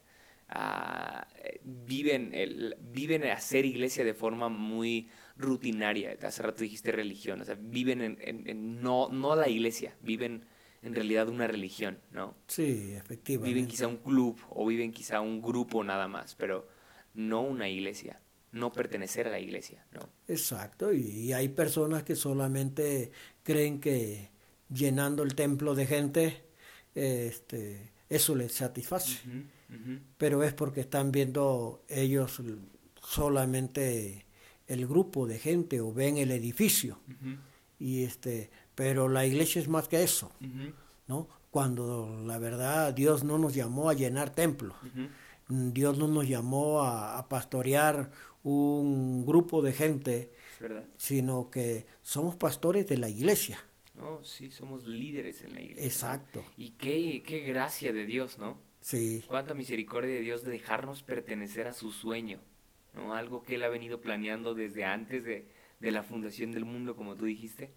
[0.54, 1.26] uh,
[1.64, 6.18] viven, el, viven a hacer iglesia de forma muy rutinaria?
[6.22, 10.46] Hace rato dijiste religión, o sea, viven en, en, en no, no la iglesia, viven
[10.82, 12.36] en realidad una religión, ¿no?
[12.48, 13.54] Sí, efectivamente.
[13.54, 16.68] Viven quizá un club o viven quizá un grupo nada más, pero
[17.14, 18.20] no una iglesia
[18.56, 20.10] no pertenecer a la iglesia, ¿no?
[20.28, 23.12] Exacto, y, hay personas que solamente
[23.44, 24.30] creen que
[24.74, 26.46] llenando el templo de gente,
[26.96, 29.20] este, eso les satisface.
[30.18, 32.42] Pero es porque están viendo ellos
[33.02, 34.26] solamente
[34.68, 37.00] el grupo de gente o ven el edificio.
[37.80, 40.32] Y este, pero la iglesia es más que eso,
[41.08, 41.28] ¿no?
[41.52, 44.76] Cuando la verdad Dios no nos llamó a llenar templos.
[45.48, 48.12] Dios no nos llamó a, a pastorear
[48.44, 50.32] un grupo de gente,
[50.98, 53.60] sino que somos pastores de la iglesia.
[54.02, 55.86] Oh, sí, somos líderes en la iglesia.
[55.86, 56.44] Exacto.
[56.58, 58.58] Y qué, qué gracia de Dios, ¿no?
[58.86, 59.24] Sí.
[59.28, 62.40] Cuánta misericordia de Dios de dejarnos pertenecer a su sueño,
[62.94, 63.16] ¿no?
[63.16, 65.48] Algo que Él ha venido planeando desde antes de,
[65.80, 67.72] de la fundación del mundo, como tú dijiste,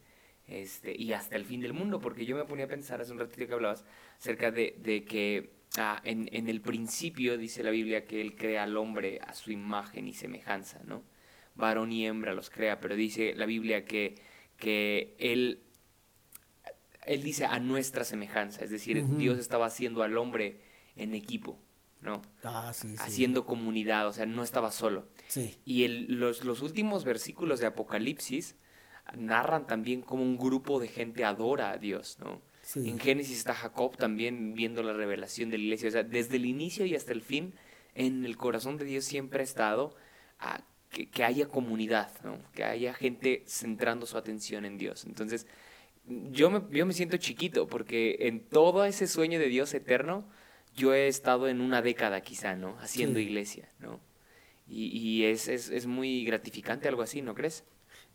[0.47, 3.19] este, y hasta el fin del mundo, porque yo me ponía a pensar hace un
[3.19, 3.85] ratito que hablabas
[4.19, 8.63] acerca de, de que Ah, en, en, el principio dice la Biblia que Él crea
[8.63, 11.03] al hombre a su imagen y semejanza, ¿no?
[11.55, 14.15] Varón y hembra los crea, pero dice la Biblia que,
[14.57, 15.61] que Él,
[17.05, 20.57] él dice a nuestra semejanza, es decir, Dios estaba haciendo al hombre
[20.99, 21.59] en equipo,
[22.01, 22.23] ¿no?
[22.43, 25.09] Ah, sí, Haciendo comunidad, o sea, no estaba solo.
[25.29, 25.57] Sí.
[25.65, 28.57] Y el, los, los últimos versículos de Apocalipsis
[29.17, 32.41] narran también como un grupo de gente adora a Dios, ¿no?
[32.75, 35.89] En Génesis está Jacob también viendo la revelación de la iglesia.
[35.89, 37.55] O sea, desde el inicio y hasta el fin,
[37.95, 39.97] en el corazón de Dios siempre ha estado
[40.39, 42.39] a que, haya comunidad, ¿no?
[42.53, 45.05] que haya gente centrando su atención en Dios.
[45.07, 45.47] Entonces,
[46.05, 50.29] yo me, yo me siento chiquito porque en todo ese sueño de Dios eterno,
[50.79, 52.79] yo he estado en una década quizá, ¿no?
[52.81, 54.01] Haciendo iglesia, ¿no?
[54.67, 57.65] Y, y es, es, es, muy gratificante algo así, ¿no crees?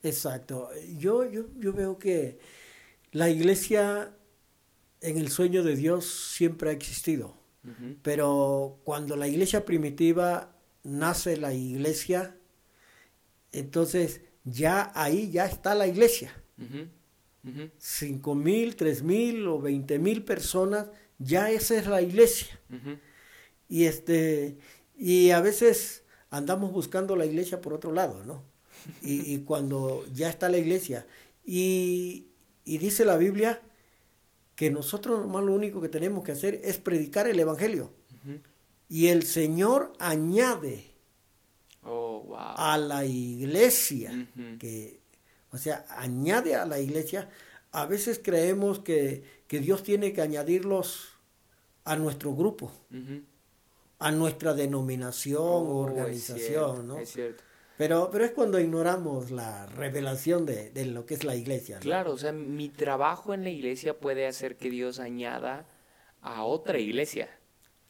[0.03, 0.69] Exacto.
[0.97, 2.39] Yo, yo, yo veo que
[3.11, 4.15] la iglesia
[5.01, 7.37] en el sueño de Dios siempre ha existido.
[8.01, 12.35] Pero cuando la iglesia primitiva nace la iglesia,
[13.53, 16.33] entonces ya ahí ya está la iglesia.
[17.77, 22.59] Cinco mil, tres mil o veinte mil personas, ya esa es la iglesia.
[23.67, 24.57] Y este,
[24.97, 28.43] y a veces andamos buscando la iglesia por otro lado, ¿no?
[29.01, 31.05] y, cuando ya está la iglesia,
[31.45, 32.27] y,
[32.65, 33.61] y dice la Biblia
[34.55, 37.91] que nosotros nomás lo único que tenemos que hacer es predicar el Evangelio.
[38.87, 40.85] Y el Señor añade
[41.83, 44.27] oh, a la iglesia,
[44.59, 44.99] que,
[45.51, 47.29] o sea, añade a la iglesia.
[47.71, 51.09] A veces creemos que, que Dios tiene que añadirlos
[51.83, 52.71] a nuestro grupo,
[53.99, 56.97] a nuestra denominación o oh, organización, ¿no?
[56.97, 57.15] Es.
[57.77, 61.77] Pero, pero es cuando ignoramos la revelación de, de lo que es la iglesia.
[61.77, 65.67] Claro, o sea, mi trabajo en la iglesia puede hacer que Dios añada
[66.23, 67.29] a otra iglesia.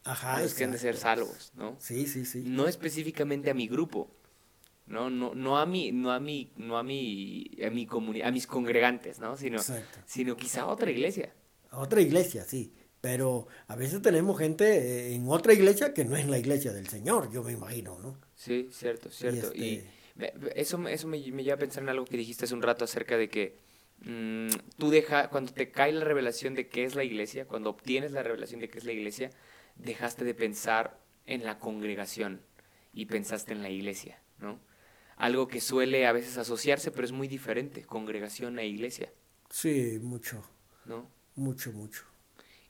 [0.03, 0.35] Ajá.
[0.35, 1.77] A los que han de ser salvos, ¿no?
[1.79, 2.43] Sí, sí, sí.
[2.45, 4.09] No específicamente a mi grupo.
[4.85, 8.31] No, no, no a mi, no a mi, no a mi, a mi comunidad, a
[8.31, 9.37] mis congregantes, ¿no?
[9.37, 9.59] Sino,
[10.05, 11.33] sino quizá a otra iglesia.
[11.73, 12.71] A otra iglesia, sí.
[13.01, 16.87] Pero a veces tenemos gente eh, en otra iglesia que no es la iglesia del
[16.87, 18.17] Señor, yo me imagino, ¿no?
[18.35, 19.51] Sí, cierto, cierto.
[19.53, 19.83] Y,
[20.17, 22.85] este eso, eso me, me, lleva a pensar en algo que dijiste hace un rato
[22.85, 23.57] acerca de que
[24.05, 28.11] mm, tú deja, cuando te cae la revelación de qué es la iglesia, cuando obtienes
[28.11, 29.31] la revelación de qué es la iglesia,
[29.75, 32.41] dejaste de pensar en la congregación
[32.93, 34.61] y pensaste en la iglesia, ¿no?
[35.17, 39.11] Algo que suele a veces asociarse, pero es muy diferente, congregación e iglesia.
[39.49, 40.43] Sí, mucho.
[40.85, 41.09] ¿No?
[41.35, 42.03] Mucho, mucho.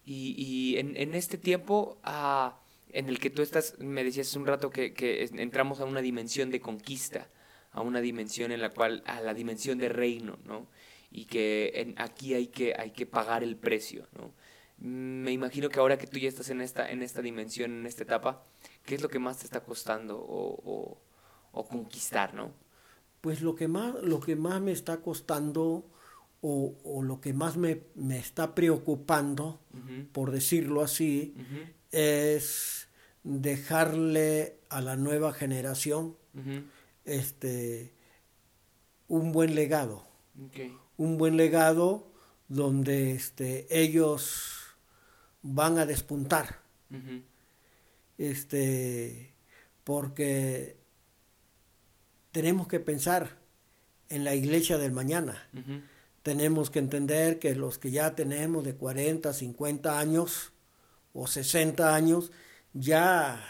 [0.06, 4.40] Y, y en, en, este tiempo ah, en el que tú estás, me decías hace
[4.40, 7.28] un rato que, que, entramos a una dimensión de conquista,
[7.72, 10.68] a una dimensión en la cual, a la dimensión de reino, ¿no?
[11.12, 14.32] Y que en, aquí hay que, hay que pagar el precio, ¿no?
[14.78, 18.04] Me imagino que ahora que tú ya estás en esta, en esta dimensión, en esta
[18.04, 18.44] etapa,
[18.86, 20.98] ¿qué es lo que más te está costando o, o,
[21.52, 22.52] o conquistar, ¿no?
[23.22, 25.86] Pues lo que más, lo que más me está costando
[26.46, 29.62] o, lo que más me, está preocupando,
[30.12, 31.34] por decirlo así,
[31.92, 32.90] es
[33.24, 36.18] dejarle a la nueva generación
[37.06, 37.94] este,
[39.08, 40.06] un buen legado.
[40.98, 42.12] Un buen legado
[42.50, 44.76] donde este, ellos
[45.44, 46.60] van a despuntar.
[48.18, 49.34] Este,
[49.86, 50.76] porque
[52.34, 53.38] tenemos que pensar
[54.10, 55.48] en la iglesia del mañana.
[56.24, 60.54] Tenemos que entender que los que ya tenemos de 40, 50 años
[61.14, 62.32] o 60 años,
[62.74, 63.46] ya,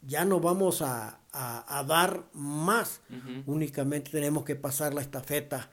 [0.00, 3.02] ya no vamos a, dar más.
[3.46, 5.70] Únicamente tenemos que pasar la estafeta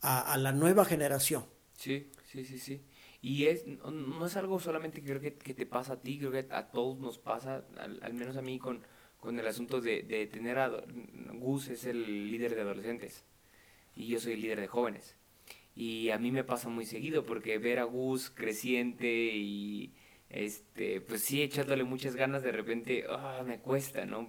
[0.00, 1.46] a, la nueva generación.
[1.76, 2.84] Sí, sí, sí, sí.
[3.22, 6.46] Y es, no, es algo solamente que creo que, te pasa a ti, creo que
[6.50, 8.82] a todos nos pasa, al, menos a mí con,
[9.18, 10.70] con el asunto de, de tener a
[11.32, 13.24] Gus es el líder de adolescentes
[13.96, 15.16] y yo soy el líder de jóvenes.
[15.74, 19.94] Y a mí me pasa muy seguido porque ver a Gus creciente y
[20.30, 24.28] este pues sí echándole muchas ganas de repente ah, me cuesta, ¿no?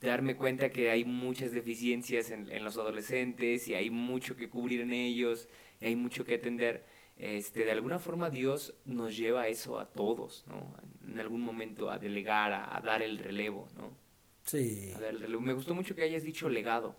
[0.00, 4.80] darme cuenta que hay muchas deficiencias en, en, los adolescentes y hay mucho que cubrir
[4.80, 5.48] en ellos
[5.80, 6.84] y hay mucho que atender
[7.16, 10.74] este, de alguna forma Dios nos lleva a eso a todos, ¿no?
[11.06, 13.96] En algún momento a delegar, a, dar el relevo, ¿no?
[14.44, 14.92] Sí.
[15.40, 16.96] Me gustó mucho que hayas dicho legado.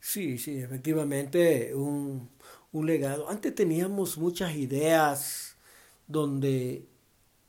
[0.00, 2.30] Sí, sí, efectivamente, un,
[2.80, 3.28] legado.
[3.28, 5.56] Antes teníamos muchas ideas
[6.06, 6.86] donde,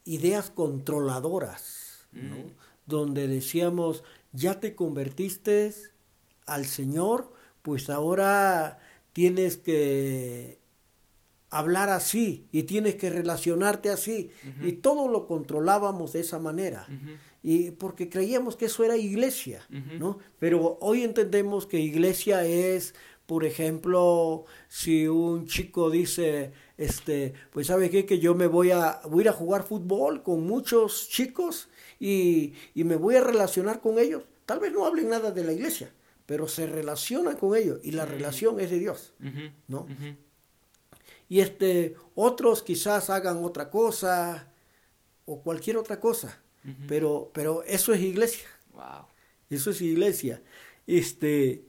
[0.03, 2.35] ideas controladoras, ¿no?
[2.35, 2.51] Mm.
[2.85, 5.73] Donde decíamos, ya te convertiste
[6.45, 7.31] al Señor,
[7.61, 8.79] pues ahora
[9.13, 10.59] tienes que
[11.49, 14.31] hablar así y tienes que relacionarte así.
[14.61, 16.87] Y todo lo controlábamos de esa manera.
[17.43, 19.65] Y porque creíamos que eso era iglesia,
[19.99, 20.17] ¿no?
[20.39, 27.89] Pero hoy entendemos que iglesia es, por ejemplo, si un chico dice, este, pues sabe
[27.89, 32.83] qué, que yo me voy a, voy a jugar fútbol con muchos chicos y, y
[32.83, 34.23] me voy a relacionar con ellos.
[34.45, 35.93] Tal vez no hablen nada de la iglesia,
[36.25, 39.13] pero se relacionan con ellos y la relación es de Dios,
[39.67, 39.87] ¿no?
[41.29, 44.51] y este, otros quizás hagan otra cosa
[45.25, 46.41] o cualquier otra cosa,
[46.87, 48.47] pero, pero eso es iglesia.
[48.73, 49.07] Wow.
[49.49, 50.41] Eso es iglesia.
[50.85, 51.65] Este,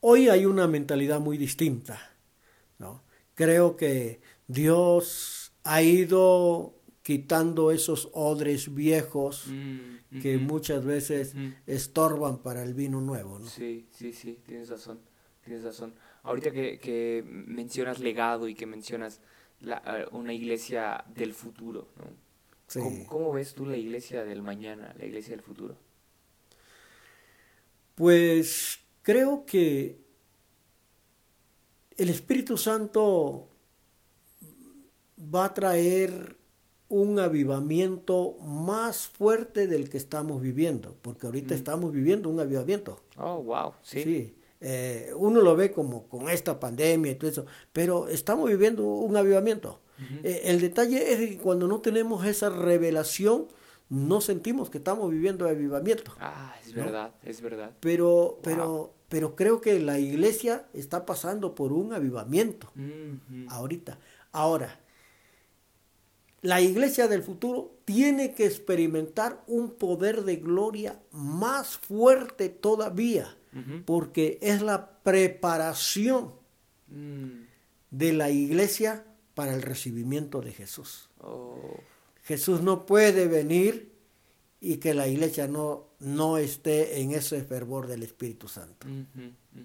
[0.00, 2.00] hoy hay una mentalidad muy distinta,
[2.78, 3.02] ¿no?
[3.34, 11.34] Creo que Dios ha ido quitando esos odres viejos mm, que muchas veces
[11.66, 13.46] estorban para el vino nuevo, ¿no?
[13.46, 15.00] Sí, sí, sí, tienes razón,
[15.44, 19.20] tienes razón ahorita que, mencionas legado y que mencionas
[20.12, 22.30] una iglesia del futuro, ¿no?
[23.08, 25.76] ¿Cómo, ves tú la iglesia del mañana, la iglesia del futuro?
[27.96, 29.98] Pues creo que
[31.96, 33.48] el Espíritu Santo
[35.34, 36.36] va a traer
[36.88, 41.56] un avivamiento más fuerte del que estamos viviendo, porque ahorita mm.
[41.56, 43.00] estamos viviendo un avivamiento.
[43.16, 44.02] Oh, wow, sí.
[44.02, 48.84] Sí, eh, uno lo ve como con esta pandemia y todo eso, pero estamos viviendo
[48.84, 49.80] un avivamiento.
[50.22, 53.48] Eh, el detalle es que cuando no tenemos esa revelación,
[53.90, 56.14] no sentimos que estamos viviendo avivamiento.
[56.20, 57.72] Ah, es verdad, es verdad.
[57.80, 62.72] Pero, pero, pero creo que la iglesia está pasando por un avivamiento
[63.48, 63.98] ahorita.
[64.30, 64.78] Ahora,
[66.40, 73.36] la iglesia del futuro tiene que experimentar un poder de gloria más fuerte todavía
[73.84, 76.32] porque es la preparación
[76.86, 77.42] mm.
[77.90, 81.10] de la iglesia para el recibimiento de Jesús.
[81.18, 81.80] Oh.
[82.30, 83.90] Jesús no puede venir
[84.60, 88.86] y que la iglesia no, no esté en ese fervor del Espíritu Santo.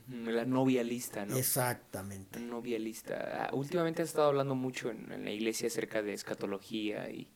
[0.10, 1.38] La novia lista, ¿no?
[1.38, 2.40] Exactamente.
[2.40, 3.44] Novia lista.
[3.44, 7.30] Ah, últimamente has estado hablando mucho en, la iglesia acerca de escatología y,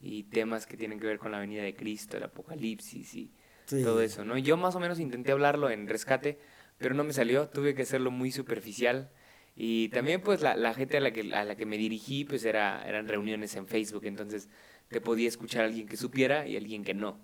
[0.00, 3.30] y, temas que tienen que ver con la venida de Cristo, el Apocalipsis y
[3.68, 4.36] todo eso, ¿no?
[4.38, 6.40] Yo más o menos intenté hablarlo en rescate,
[6.78, 9.12] pero no me salió, tuve que hacerlo muy superficial.
[9.56, 12.44] Y también pues la, la gente a la, que, a la que me dirigí pues
[12.44, 14.48] era, eran reuniones en Facebook, entonces
[14.88, 17.20] te podía escuchar a alguien que supiera y alguien que no.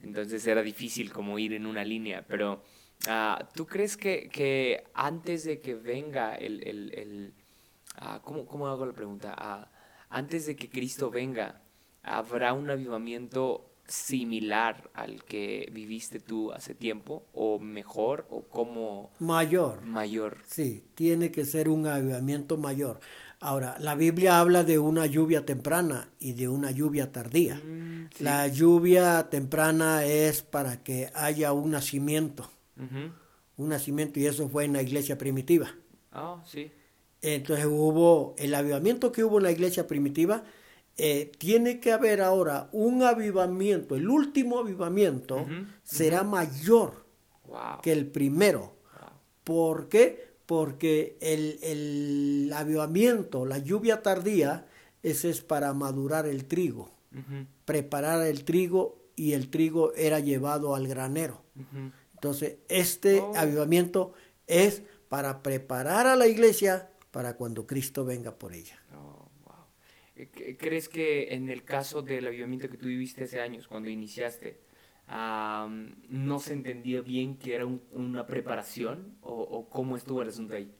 [0.00, 2.62] Entonces era difícil como ir en una línea, pero
[3.08, 6.66] uh, ¿tú crees que, que, antes de que venga el...
[6.66, 7.34] el, el
[8.00, 9.34] uh, ¿cómo, ¿cómo, hago la pregunta?
[9.38, 9.76] Uh,
[10.08, 11.62] antes de que Cristo venga,
[12.02, 19.82] ¿habrá un avivamiento similar al que viviste tú hace tiempo o mejor o como mayor
[19.82, 23.00] mayor sí tiene que ser un avivamiento mayor
[23.40, 28.48] ahora la Biblia habla de una lluvia temprana y de una lluvia tardía mm, la
[28.48, 32.50] lluvia temprana es para que haya un nacimiento
[33.56, 35.74] Un nacimiento y eso fue en la iglesia primitiva.
[36.12, 36.70] Ah, sí.
[37.22, 40.44] Entonces hubo el avivamiento que hubo en la iglesia primitiva.
[40.98, 45.46] Eh, tiene que haber ahora un avivamiento, el último avivamiento
[45.82, 47.04] será mayor
[47.82, 48.76] que el primero.
[49.44, 50.36] ¿Por qué?
[50.46, 54.66] Porque el, el, avivamiento, la lluvia tardía,
[55.02, 56.90] ese es para madurar el trigo,
[57.64, 61.42] preparar el trigo y el trigo era llevado al granero.
[62.14, 63.36] Entonces, este oh.
[63.36, 64.14] avivamiento
[64.46, 68.78] es para preparar a la iglesia para cuando Cristo venga por ella.
[68.94, 69.15] Oh,
[70.58, 74.58] ¿Crees que en el caso del avivamiento que tú viviste hace años, cuando iniciaste,
[75.08, 80.72] no se entendía bien que era una preparación o, cómo estuvo el asunto ahí?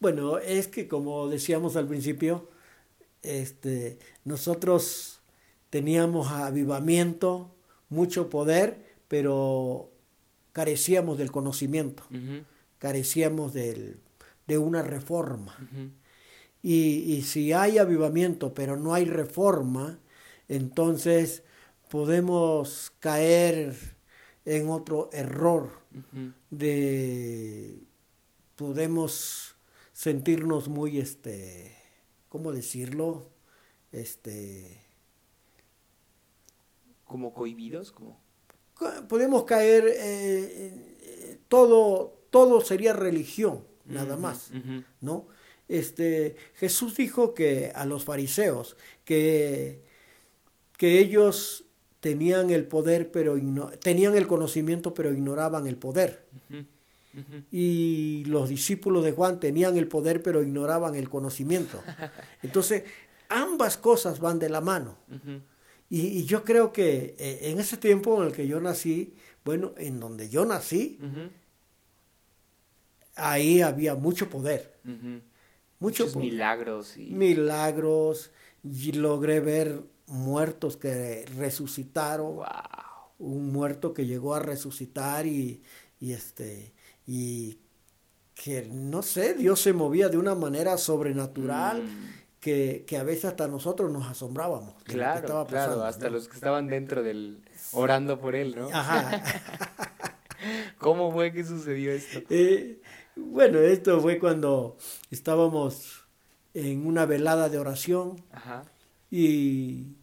[0.00, 2.48] Bueno, es que como decíamos al principio,
[3.22, 5.20] este, nosotros
[5.70, 7.54] teníamos avivamiento,
[7.90, 9.90] mucho poder, pero
[10.52, 12.04] carecíamos del conocimiento,
[12.78, 14.00] carecíamos del,
[14.46, 15.56] de una reforma.
[16.62, 19.98] Y, y, si hay avivamiento, pero no hay reforma,
[20.48, 21.42] entonces
[21.88, 23.74] podemos caer
[24.44, 25.70] en otro error
[26.50, 27.82] de
[28.56, 29.56] podemos
[29.92, 31.76] sentirnos muy este
[32.28, 33.28] cómo decirlo
[33.92, 34.80] este
[37.04, 38.20] como cohibidos como
[39.08, 44.50] podemos caer eh, todo todo sería religión nada más
[45.00, 45.26] no
[45.68, 49.86] este Jesús dijo que a los fariseos que
[50.78, 51.64] que ellos
[52.00, 53.36] tenían el poder, pero
[53.80, 56.24] tenían el conocimiento, pero ignoraban el poder.
[57.50, 61.82] Y los discípulos de Juan tenían el poder, pero ignoraban el conocimiento.
[62.42, 62.84] Entonces,
[63.28, 64.96] ambas cosas van de la mano.
[65.90, 69.14] y, yo creo que eh, en ese tiempo en el que yo nací,
[69.44, 71.00] bueno, en donde yo nací,
[73.16, 74.78] ahí había mucho poder.
[75.80, 76.96] Muchos milagros.
[76.96, 77.10] Y...
[77.14, 78.30] Milagros.
[78.64, 82.40] Y logré ver muertos que resucitaron.
[83.18, 85.62] Un muerto que llegó a resucitar y,
[86.00, 86.72] este
[87.06, 87.58] y
[88.34, 91.82] que no sé, Dios se movía de una manera sobrenatural.
[91.82, 92.18] Mm.
[92.40, 94.82] Que, a veces hasta nosotros nos asombrábamos.
[94.84, 98.70] claro, claro, hasta los que estaban dentro del orando por él, ¿no?
[98.72, 99.22] Ajá.
[100.78, 102.20] ¿Cómo fue que sucedió esto?
[102.30, 102.80] Eh,
[103.18, 104.76] bueno, esto fue cuando
[105.10, 106.04] estábamos
[106.54, 108.64] en una velada de oración Ajá.
[109.10, 109.98] y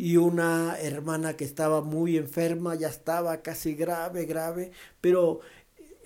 [0.00, 5.40] y una hermana que estaba muy enferma, ya estaba casi grave, grave, pero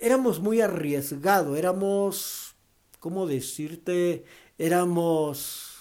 [0.01, 2.55] éramos muy arriesgados, éramos,
[2.99, 4.25] ¿cómo decirte?
[4.57, 5.77] Éramos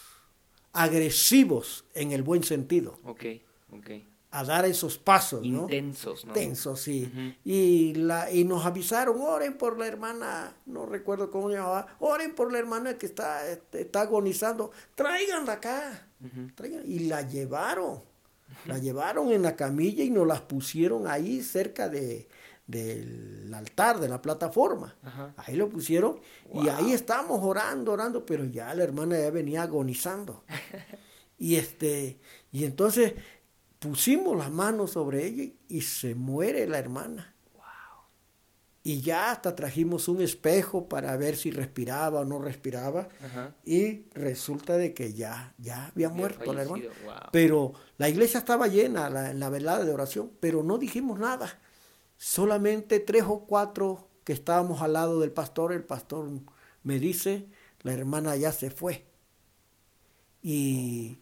[0.73, 3.01] agresivos en el buen sentido.
[3.03, 3.25] Ok,
[3.73, 3.91] ok.
[4.37, 5.63] A dar esos pasos, ¿no?
[5.63, 6.31] Intensos, ¿no?
[6.31, 7.37] Intensos, sí.
[7.45, 12.53] y, la, y nos avisaron, oren por la hermana, no recuerdo cómo llamaba, oren por
[12.53, 16.09] la hermana que está, está agonizando, tráiganla acá.
[16.87, 18.01] Y la llevaron,
[18.67, 22.27] la llevaron en la camilla y nos las pusieron ahí cerca de,
[22.67, 24.97] del altar, de la plataforma.
[25.37, 26.21] Ahí lo pusieron
[26.53, 30.45] y ahí estamos orando, orando, pero ya la hermana ya venía agonizando.
[31.39, 32.19] y este,
[32.53, 33.15] y entonces
[33.85, 37.35] pusimos las manos sobre ella y se muere la hermana.
[38.83, 43.09] Y ya hasta trajimos un espejo para ver si respiraba o no respiraba
[43.65, 46.85] y resulta de que ya ya había muerto la hermana.
[47.33, 51.59] pero la iglesia estaba llena la, en la velada de oración pero no dijimos nada.
[52.19, 56.29] Solamente tres o cuatro que estábamos al lado del pastor el pastor
[56.83, 57.49] me dice
[57.83, 59.07] la hermana ya se fue
[60.43, 61.19] y,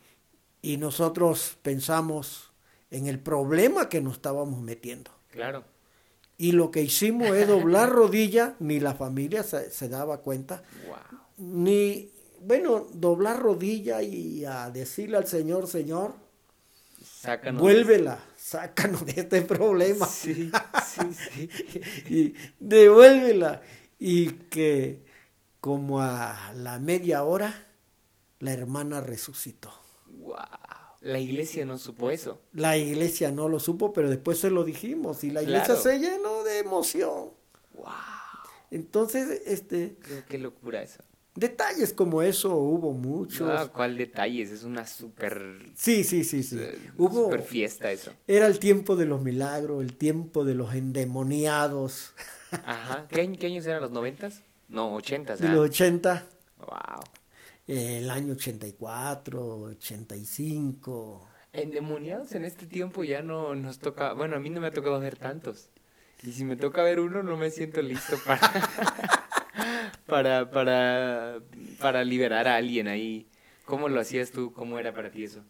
[0.63, 2.52] y nosotros pensamos
[2.93, 5.65] en el problema que nos estábamos metiendo claro
[6.43, 10.65] y lo que hicimos es doblar rodilla, ni la familia se, daba cuenta,
[11.37, 16.15] ni, bueno, doblar rodilla y a decirle al Señor, Señor,
[17.55, 20.09] vuélvela, sácanos de este problema.
[20.13, 20.51] Sí,
[20.85, 21.51] sí, sí.
[22.09, 23.63] y devuélvela.
[24.01, 25.05] Y que
[25.61, 27.69] como a la media hora,
[28.41, 29.73] la hermana resucitó.
[30.09, 30.37] Wow.
[31.03, 32.41] La iglesia no supo eso.
[32.53, 36.45] La iglesia no lo supo, pero después se lo dijimos y la iglesia se llenó
[36.45, 37.31] de emoción.
[37.75, 37.87] Wow.
[38.71, 39.97] Entonces, este...
[40.29, 41.03] Qué, locura eso.
[41.35, 43.51] Detalles como eso hubo muchos.
[43.51, 44.51] Ah, ¿cuál detalles?
[44.51, 45.73] Es una súper...
[45.75, 46.59] Sí, sí, sí, sí.
[46.61, 47.25] Eh, hubo...
[47.25, 48.13] Súper fiesta eso.
[48.29, 52.13] Era el tiempo de los milagros, el tiempo de los endemoniados.
[52.65, 53.09] Ajá.
[53.09, 54.43] ¿Qué, años eran los noventas?
[54.69, 55.41] No, ochentas.
[55.41, 56.27] De los ochenta.
[56.59, 57.03] Wow
[57.67, 61.29] el año 84, 85.
[61.53, 64.99] Endemoniados en este tiempo ya no nos toca, bueno, a mí no me ha tocado
[65.01, 65.69] ver tantos.
[66.23, 68.41] Y si me toca ver uno, no me siento listo para,
[70.07, 71.41] para, para,
[71.81, 73.27] para liberar a alguien ahí.
[73.65, 74.53] ¿Cómo lo hacías tú?
[74.53, 75.43] ¿Cómo era para ti eso?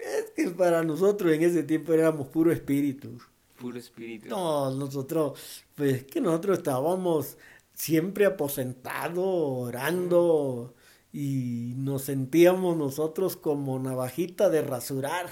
[0.00, 3.20] Es que para nosotros en ese tiempo éramos puro espíritu.
[3.56, 4.28] Puro espíritu.
[4.28, 7.36] No, nosotros, pues que nosotros estábamos
[7.74, 10.74] siempre aposentados, orando,
[11.20, 15.26] y nos sentíamos nosotros como navajita de rasurar.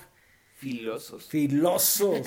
[0.57, 1.27] Filosos.
[1.27, 2.27] Filosos.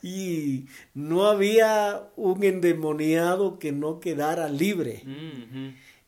[0.00, 5.02] Y no había un endemoniado que no quedara libre.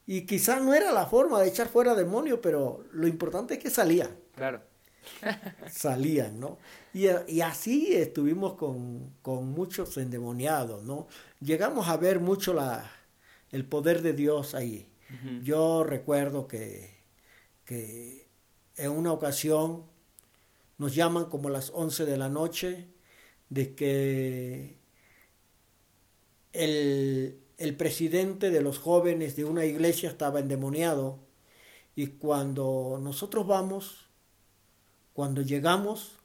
[0.07, 3.69] Y quizás no era la forma de echar fuera demonios, pero lo importante es que
[3.69, 4.17] salían.
[4.37, 4.63] Claro.
[5.71, 6.59] salían, ¿no?
[6.95, 9.13] Y, así estuvimos con,
[9.53, 11.09] muchos endemoniados, ¿no?
[11.41, 12.89] Llegamos a ver mucho la,
[13.53, 14.87] el poder de Dios ahí.
[15.43, 17.03] Yo recuerdo que,
[17.65, 18.29] que
[18.77, 19.85] en una ocasión
[20.79, 22.87] nos llaman como a las 11 de la noche
[23.49, 24.79] de que
[26.53, 31.19] el, el presidente de los jóvenes de una iglesia estaba endemoniado
[31.95, 34.07] y cuando nosotros vamos,
[35.13, 36.17] cuando llegamos,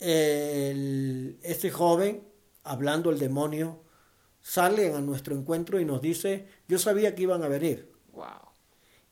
[0.00, 2.26] ese joven,
[2.64, 3.84] hablando el demonio,
[4.42, 7.90] sale a nuestro encuentro y nos dice, yo sabía que iban a venir.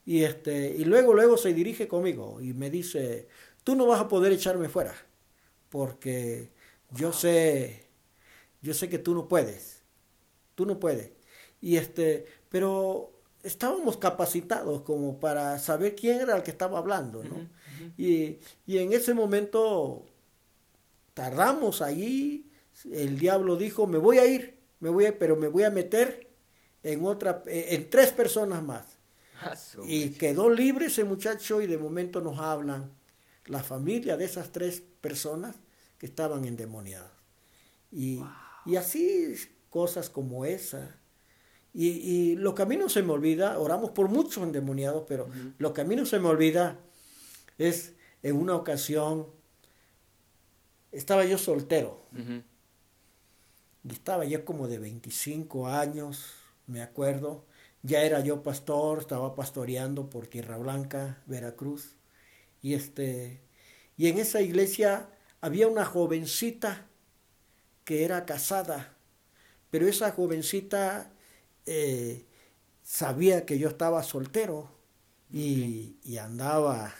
[0.05, 3.29] Y, este, y luego, luego se dirige conmigo y me dice,
[3.62, 4.95] tú no vas a poder echarme fuera,
[5.68, 6.51] porque
[6.93, 7.89] yo sé,
[8.62, 9.83] yo sé que tú no puedes,
[10.55, 11.11] tú no puedes.
[11.61, 13.12] Y este, pero
[13.43, 17.47] estábamos capacitados como para saber quién era el que estaba hablando, ¿no?
[17.99, 20.07] y, y, en ese momento
[21.12, 22.51] tardamos allí,
[22.91, 26.29] el diablo dijo, me voy a ir, me voy pero me voy a meter
[26.83, 28.99] en otra, en tres personas más.
[29.41, 29.55] Ah,
[29.87, 32.91] y quedó libre ese muchacho y de momento nos hablan
[33.47, 35.57] la familia de esas tres personas
[35.99, 37.12] que estaban endemoniadas.
[37.91, 38.20] Y,
[38.66, 39.35] y así
[39.70, 40.97] cosas como esa.
[41.72, 45.29] Y, y, lo que a mí no se me olvida, oramos por muchos endemoniados, pero
[45.59, 46.81] lo que a mí no se me olvida
[47.59, 49.29] es en una ocasión,
[50.91, 52.07] estaba yo soltero.
[53.95, 56.26] Estaba yo como de 25 años,
[56.66, 57.45] me acuerdo.
[57.82, 61.97] Ya era yo pastor, estaba pastoreando por Tierra Blanca, Veracruz.
[62.62, 63.41] Y este
[63.99, 65.11] y en esa iglesia
[65.43, 66.89] había una jovencita
[67.84, 68.97] que era casada,
[69.70, 71.12] pero esa jovencita
[71.66, 72.26] eh,
[72.82, 74.70] sabía que yo estaba soltero
[75.32, 76.95] y, y andaba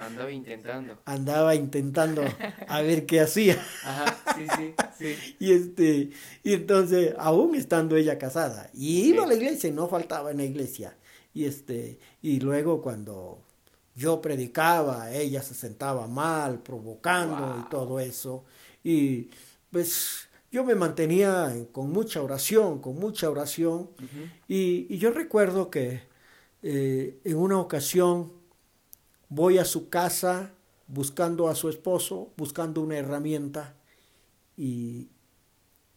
[0.00, 0.98] Andaba intentando.
[1.04, 2.22] Andaba intentando
[2.68, 3.64] a ver qué hacía.
[3.84, 5.36] Ajá, sí, sí, sí.
[5.38, 6.10] Y, este,
[6.42, 10.38] y entonces, aún estando ella casada, y iba a la iglesia y no faltaba en
[10.38, 10.96] la iglesia.
[11.34, 13.42] Y, este, y luego cuando
[13.94, 18.44] yo predicaba, ella se sentaba mal, provocando y todo eso.
[18.82, 19.30] Y
[19.70, 23.90] pues yo me mantenía con mucha oración, con mucha oración.
[24.48, 26.02] y, y, yo recuerdo que
[26.62, 28.32] eh, en una ocasión
[29.34, 30.52] voy a su casa
[30.86, 33.74] buscando a su esposo, buscando una herramienta
[34.58, 35.08] y,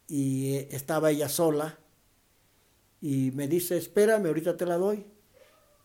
[0.08, 1.78] y estaba ella sola
[3.02, 5.06] y me dice, espérame, ahorita te la doy.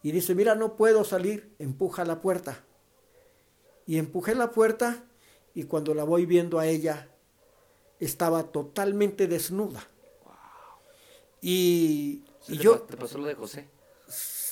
[0.02, 2.64] Y dice, mira, no puedo salir, empuja la puerta.
[3.84, 5.04] Y empujé la puerta
[5.52, 7.08] y cuando la voy viendo a ella,
[7.98, 9.86] estaba totalmente desnuda.
[11.42, 12.82] Y, y yo...
[12.82, 13.68] ¿Te pasó lo de José?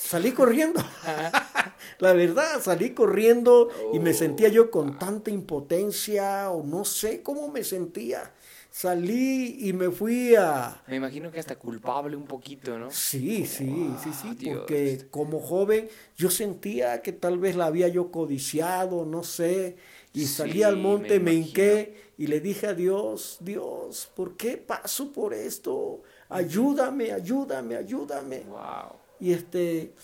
[0.08, 0.82] Salí corriendo.
[1.98, 4.96] la verdad, salí corriendo y me sentía yo con oh.
[4.96, 8.32] tanta impotencia o no sé cómo me sentía.
[8.70, 10.82] Salí y me fui a...
[10.86, 12.90] Me imagino que hasta culpable un poquito, ¿no?
[12.90, 18.10] Sí, sí, sí, sí, porque como joven yo sentía que tal vez la había yo
[18.10, 19.76] codiciado, no sé,
[20.14, 24.56] y salí al monte, me, me hinqué y le dije a Dios, Dios, ¿por qué
[24.56, 26.00] paso por esto?
[26.30, 28.44] Ayúdame, ayúdame, ayúdame.
[28.48, 29.07] Wow.
[29.20, 29.94] Y este,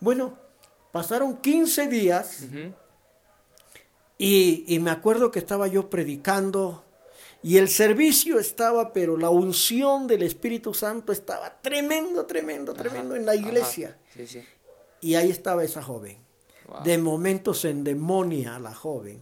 [0.00, 0.38] bueno,
[0.92, 2.46] Pasaron 15 días
[4.18, 6.84] y, me acuerdo que estaba yo predicando
[7.42, 13.24] y el servicio estaba, pero la unción del Espíritu Santo estaba tremendo, tremendo, tremendo en
[13.24, 13.96] la iglesia.
[15.00, 16.18] Y ahí estaba esa joven.
[16.84, 19.20] De momento se endemonia la joven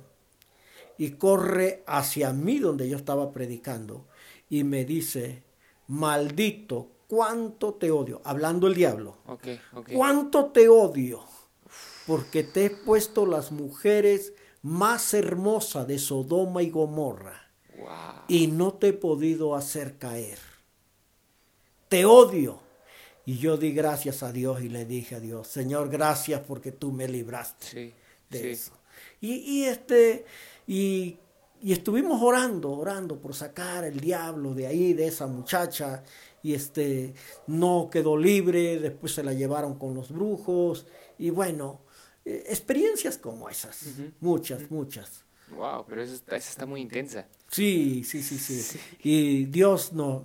[0.97, 4.07] y corre hacia mí donde yo estaba predicando
[4.51, 5.45] y me dice,
[5.87, 9.17] maldito, cuánto te odio, hablando el diablo,
[9.93, 11.25] cuánto te odio
[12.09, 14.33] porque te he puesto las mujeres
[14.63, 17.51] más hermosas de Sodoma y Gomorra.
[18.29, 20.39] Y no te he podido hacer caer.
[21.91, 22.61] Te odio.
[23.27, 26.93] Y yo di gracias a Dios y le dije a Dios, Señor, gracias porque tú
[26.93, 27.95] me libraste
[28.31, 28.73] de eso.
[29.21, 30.25] Y, y, este,
[30.67, 31.19] y
[31.61, 36.05] y estuvimos orando, orando por sacar el diablo de ahí, de esa muchacha,
[36.43, 37.15] y este
[37.47, 40.87] no quedó libre, después se la llevaron con los brujos,
[41.19, 41.83] y bueno,
[42.25, 43.87] eh, experiencias como esas,
[44.21, 45.25] muchas, muchas.
[45.51, 47.27] Wow, pero esa está, muy intensa.
[47.51, 50.23] Sí, sí, sí, sí, Y Dios nos,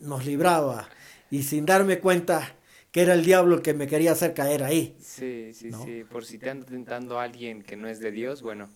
[0.00, 0.88] nos libraba,
[1.30, 2.56] y sin darme cuenta
[2.90, 4.96] que era el diablo el que me quería hacer caer ahí.
[5.00, 8.42] Sí, sí, sí, por si te anda tentando a alguien que no es de Dios,
[8.42, 8.68] bueno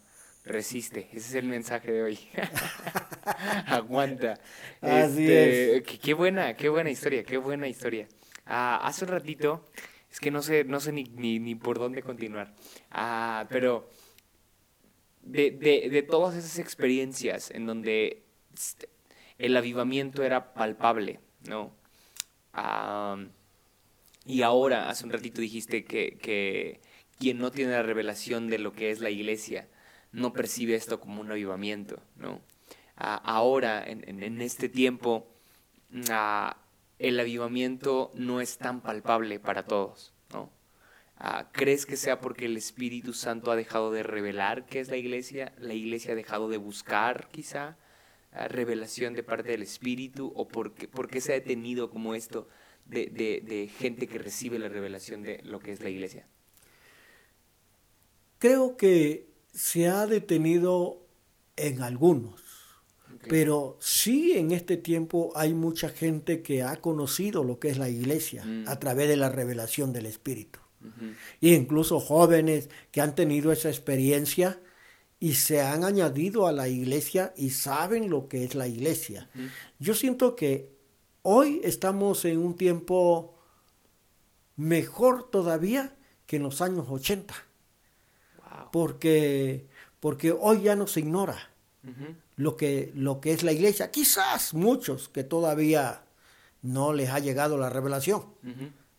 [0.46, 1.08] resiste.
[1.10, 2.18] Ese es el mensaje de hoy.
[3.66, 4.40] Aguanta.
[4.80, 5.82] Así este, es.
[5.82, 8.08] Qué, buena, qué buena historia, qué buena historia.
[8.46, 9.66] Ah, hace un ratito,
[10.10, 12.54] es que no sé, no sé ni, ni, por dónde continuar,
[12.92, 13.90] ah, pero
[15.22, 18.22] de, de, de, todas esas experiencias en donde
[19.38, 21.18] el avivamiento era palpable,
[21.48, 21.74] ¿no?
[24.24, 26.80] y ahora, hace un ratito dijiste que, que
[27.18, 29.68] quien no tiene la revelación de lo que es la iglesia,
[30.16, 32.40] no percibe esto como un avivamiento, ¿no?
[32.96, 35.26] ahora, en, este tiempo,
[36.98, 40.50] el avivamiento no es tan palpable para todos, ¿no?
[41.52, 45.52] ¿Crees que sea porque el Espíritu Santo ha dejado de revelar qué es la iglesia?
[45.58, 47.76] ¿La iglesia ha dejado de buscar, quizá,
[48.32, 50.32] revelación de parte del Espíritu?
[50.34, 52.48] ¿O por qué, se ha detenido como esto
[52.86, 56.26] de, de gente que recibe la revelación de lo que es la iglesia?
[58.38, 61.06] Creo que se ha detenido
[61.56, 62.42] en algunos,
[63.26, 67.88] pero sí en este tiempo hay mucha gente que ha conocido lo que es la
[67.88, 68.68] iglesia mm.
[68.68, 70.60] a través de la revelación del Espíritu.
[71.40, 74.60] E incluso jóvenes que han tenido esa experiencia
[75.18, 79.28] y se han añadido a la iglesia y saben lo que es la iglesia.
[79.80, 80.76] Yo siento que
[81.22, 83.36] hoy estamos en un tiempo
[84.54, 85.96] mejor todavía
[86.26, 87.45] que en los años 80
[88.72, 89.66] porque,
[90.00, 91.50] porque hoy ya no se ignora
[92.36, 93.90] lo, que, lo que es la iglesia.
[93.90, 96.02] Quizás muchos que todavía
[96.62, 98.24] no les ha llegado la revelación,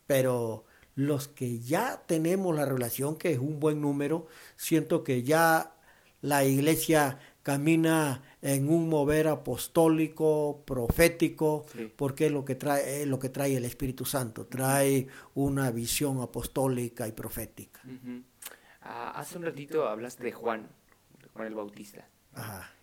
[0.06, 0.66] pero
[0.96, 5.76] los que ya tenemos la revelación, que es un buen número, siento que ya
[6.22, 11.66] la iglesia camina en un mover apostólico, profético,
[11.96, 17.08] porque es lo que trae, lo que trae el Espíritu Santo, trae una visión apostólica
[17.08, 17.82] y profética.
[18.90, 20.70] Ah, hace un ratito hablaste de Juan,
[21.34, 22.08] Juan el Bautista,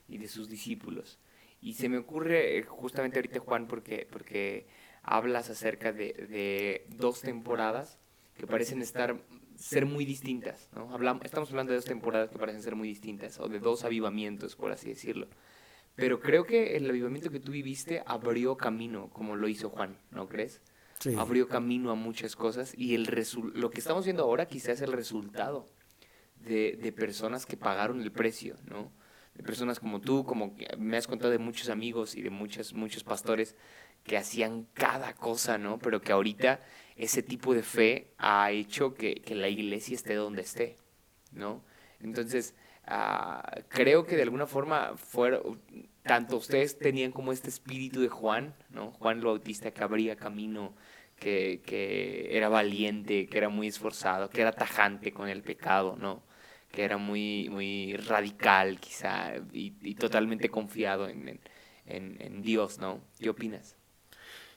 [0.07, 1.19] y de sus discípulos.
[1.63, 4.67] Y se me ocurre eh, justamente ahorita Juan porque, porque
[5.03, 7.99] hablas acerca de, dos temporadas
[8.37, 9.17] que parecen estar
[9.57, 10.69] ser muy distintas.
[10.77, 10.93] ¿no?
[10.93, 14.57] Hablamos, estamos hablando de dos temporadas que parecen ser muy distintas, o de dos avivamientos,
[14.57, 15.27] por así decirlo.
[15.95, 20.29] Pero creo que el avivamiento que tú viviste abrió camino, como lo hizo Juan, ¿no
[20.29, 20.61] crees?
[20.99, 21.15] Sí.
[21.17, 23.09] Abrió camino a muchas cosas y el
[23.55, 25.71] lo que estamos viendo ahora quizás es el resultado
[26.45, 28.93] de, personas que pagaron el precio, ¿no?
[29.35, 33.03] De personas como tú, como me has contado de muchos amigos y de muchos, muchos
[33.03, 33.57] pastores
[34.05, 35.79] que hacían cada cosa, ¿no?
[35.79, 36.61] Pero que ahorita
[36.97, 40.77] ese tipo de fe ha hecho que, la iglesia esté donde esté,
[41.33, 41.65] ¿no?
[42.01, 42.55] Entonces,
[42.87, 45.61] ah, creo que de alguna forma fueron,
[46.03, 48.93] tanto ustedes tenían como este espíritu de Juan, ¿no?
[48.93, 50.75] Juan el Bautista que abría camino,
[51.17, 56.23] que, que, era valiente, que era muy esforzado, que era tajante con el pecado, ¿no?
[56.75, 61.41] Que era muy, muy radical quizá y, totalmente confiado en,
[61.87, 63.01] en, Dios, ¿no?
[63.19, 63.77] ¿Qué opinas?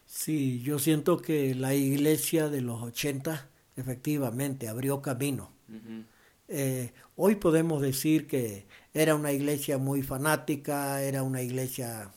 [0.05, 5.51] Sí, yo siento que la iglesia de los 80 efectivamente abrió camino.
[6.47, 12.11] Eh, hoy podemos decir que era una iglesia muy fanática, era una iglesia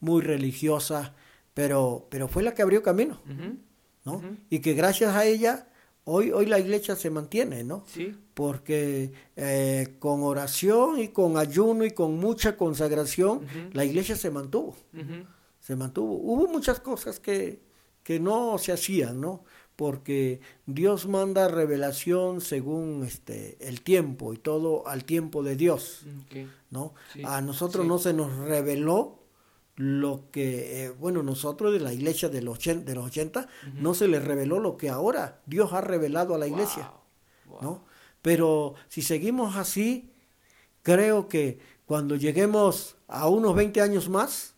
[0.00, 1.14] muy religiosa,
[1.52, 3.20] pero, pero fue la que abrió camino,
[4.04, 4.22] ¿no?
[4.50, 5.68] Y que gracias a ella
[6.06, 7.84] Hoy, hoy la iglesia se mantiene, ¿no?
[7.86, 8.14] Sí.
[8.34, 14.76] Porque eh, con oración y con ayuno y con mucha consagración, la iglesia se mantuvo.
[15.60, 16.12] Se mantuvo.
[16.14, 17.62] Hubo muchas cosas que,
[18.02, 19.44] que no se hacían, ¿no?
[19.76, 26.02] Porque Dios manda revelación según este el tiempo y todo al tiempo de Dios,
[26.70, 26.94] ¿no?
[27.24, 29.23] A nosotros no se nos reveló
[29.76, 34.06] lo que, eh, bueno, nosotros de la iglesia de los, de los 80 no se
[34.08, 36.92] les reveló lo que ahora Dios ha revelado a la iglesia,
[37.60, 37.84] ¿no?
[38.22, 40.10] Pero si seguimos así,
[40.82, 44.54] creo que cuando lleguemos a unos 20 años más,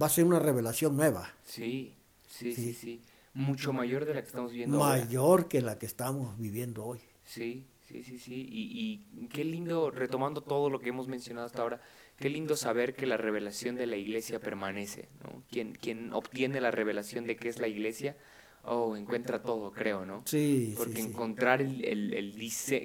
[0.00, 1.30] va a ser una revelación nueva.
[1.44, 1.94] Sí,
[2.26, 3.02] sí, sí, sí,
[3.34, 7.00] Mucho mayor de la que estamos viviendo Mayor que la que estamos viviendo hoy.
[7.24, 8.46] Sí, sí, sí, sí.
[8.50, 11.80] Y, y qué lindo, retomando todo lo que hemos mencionado hasta ahora,
[12.18, 15.44] Qué lindo saber que la revelación de la iglesia permanece, ¿no?
[15.50, 18.16] Quien, quien obtiene la revelación de qué es la iglesia,
[18.64, 20.22] oh, encuentra todo, creo, ¿no?
[20.26, 20.74] Sí.
[20.76, 22.34] Porque encontrar el, el, el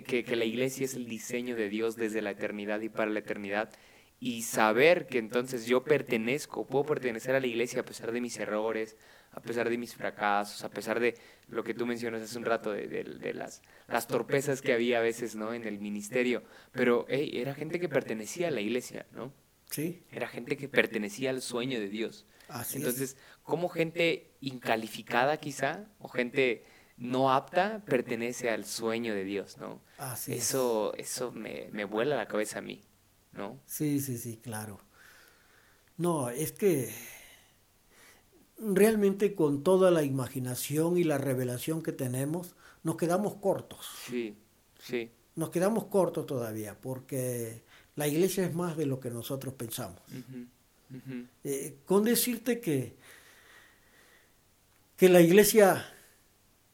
[0.05, 3.19] que, que, la iglesia es el diseño de Dios desde la eternidad y para la
[3.19, 3.71] eternidad
[4.19, 8.37] y saber que entonces yo pertenezco, puedo pertenecer a la iglesia a pesar de mis
[8.37, 8.95] errores,
[9.33, 11.15] a pesar de mis fracasos, a pesar de
[11.47, 15.35] lo que tú mencionas hace un rato, de, las, las torpezas que había a veces
[15.35, 15.53] ¿no?
[15.53, 16.43] en el ministerio.
[16.71, 19.33] Pero hey, era gente que pertenecía a la iglesia, ¿no?
[19.69, 20.03] Sí.
[20.11, 22.27] Era gente que pertenecía al sueño de Dios.
[22.47, 26.63] Así Entonces, como gente incalificada quizá, o gente
[26.97, 29.81] no apta, pertenece al sueño de Dios, ¿no?
[29.97, 32.83] Así eso, eso me, me vuela la cabeza a mí,
[33.31, 33.59] ¿no?
[33.65, 34.79] Sí, sí, sí, claro.
[35.97, 36.93] No, es que
[38.57, 43.87] realmente con toda la imaginación y la revelación que tenemos, nos quedamos cortos.
[44.07, 44.35] Sí,
[44.79, 45.09] sí.
[45.35, 47.63] Nos quedamos cortos todavía, porque
[47.95, 49.99] la iglesia es más de lo que nosotros pensamos.
[51.43, 52.95] Eh, con decirte que,
[54.95, 55.85] que la iglesia,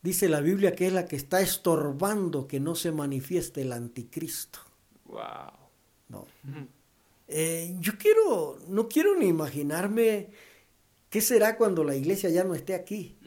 [0.01, 4.59] dice la Biblia, que es la que está estorbando que no se manifieste el anticristo.
[5.05, 5.53] Wow.
[6.09, 6.27] No.
[7.27, 10.29] Eh, yo quiero, no quiero ni imaginarme
[11.09, 13.17] ¿Qué será cuando la iglesia ya no esté aquí?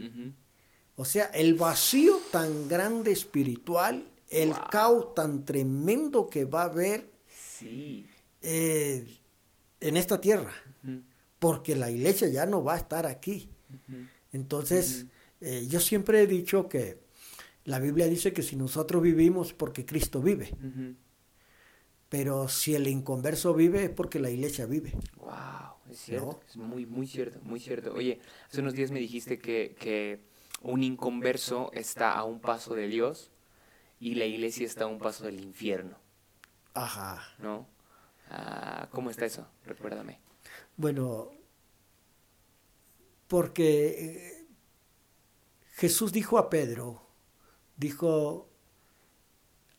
[0.94, 7.10] O sea, el vacío tan grande espiritual, el caos tan tremendo que va a haber
[8.40, 9.06] eh,
[9.80, 10.52] en esta tierra,
[11.38, 13.48] porque la iglesia ya no va a estar aquí.
[14.32, 15.06] Entonces,
[15.40, 17.00] eh, yo siempre he dicho que
[17.64, 20.54] la Biblia dice que si nosotros vivimos porque Cristo vive,
[22.08, 24.92] pero si el inconverso vive es porque la iglesia vive.
[25.16, 25.72] Wow.
[25.92, 27.92] Es cierto, es muy, muy cierto, muy cierto.
[27.92, 28.18] Oye,
[28.48, 30.20] hace unos días me dijiste que, que
[30.62, 33.30] un inconverso está a un paso de Dios
[34.00, 35.98] y la iglesia está a un paso del infierno.
[36.72, 37.22] Ajá.
[37.38, 37.66] ¿No?
[38.30, 39.46] Ah, ¿Cómo está eso?
[39.66, 40.18] Recuérdame.
[40.78, 41.30] Bueno,
[43.28, 44.46] porque eh,
[45.74, 47.06] Jesús dijo a Pedro,
[47.76, 48.48] dijo,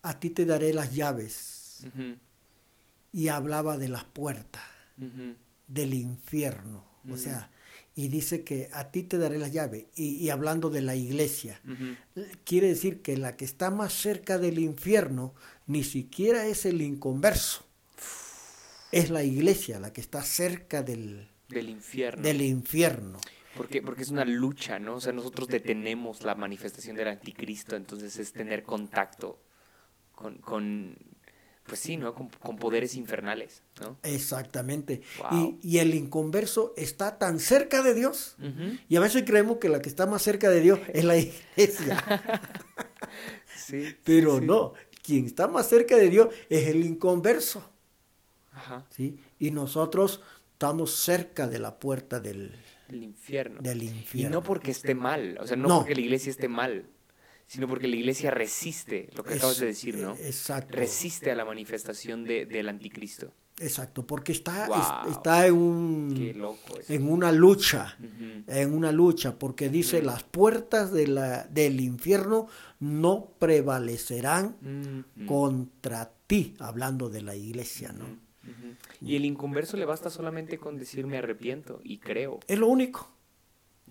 [0.03, 1.87] a ti te daré las llaves.
[3.11, 4.63] Y hablaba de las puertas
[5.73, 6.85] del infierno.
[7.09, 7.49] O sea,
[7.95, 9.87] y dice que a ti te daré la llave.
[9.95, 11.59] Y, hablando de la iglesia,
[12.45, 15.33] quiere decir que la que está más cerca del infierno
[15.67, 17.65] ni siquiera es el inconverso.
[18.91, 22.21] Es la iglesia la que está cerca del, del infierno.
[22.21, 23.19] Del infierno.
[23.57, 24.95] Porque, porque es una lucha, ¿no?
[24.95, 29.39] O sea, nosotros detenemos la manifestación del anticristo, entonces es tener contacto
[30.11, 30.95] con, con
[31.65, 32.13] pues sí, ¿no?
[32.13, 33.97] Con, poderes infernales, ¿no?
[34.03, 35.01] Exactamente.
[35.61, 38.35] Y, el inconverso está tan cerca de Dios.
[38.89, 42.03] Y a veces creemos que la que está más cerca de Dios es la iglesia.
[43.55, 43.95] sí.
[44.03, 47.69] Pero no, quien está más cerca de Dios es el inconverso.
[48.51, 48.85] Ajá.
[48.89, 49.19] ¿sí?
[49.39, 50.21] Y nosotros
[50.53, 52.53] estamos cerca de la puerta del,
[52.91, 53.61] infierno.
[53.61, 54.29] Del infierno.
[54.29, 55.79] Y no porque esté mal, o sea, no.
[55.79, 56.85] porque la iglesia esté mal,
[57.53, 60.15] sino porque la iglesia resiste, lo que acabas de decir, ¿no?
[60.15, 60.75] Exacto.
[60.75, 63.31] Resiste a la manifestación de, del anticristo.
[63.59, 64.67] Exacto, porque está,
[65.07, 66.35] está en, un,
[66.89, 67.95] en una lucha,
[68.47, 72.47] en una lucha, porque dice las puertas de la, del infierno
[72.79, 78.17] no prevalecerán contra ti, hablando de la iglesia, ¿no?
[78.99, 82.39] Y el inconverso le basta solamente con decirme arrepiento y creo.
[82.47, 83.13] Es lo único.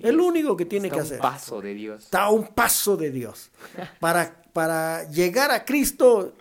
[0.00, 1.16] El único que tiene que hacer.
[1.16, 2.04] Está un paso de Dios.
[2.04, 3.50] Está a un paso de Dios.
[4.00, 6.34] Para, para llegar a Cristo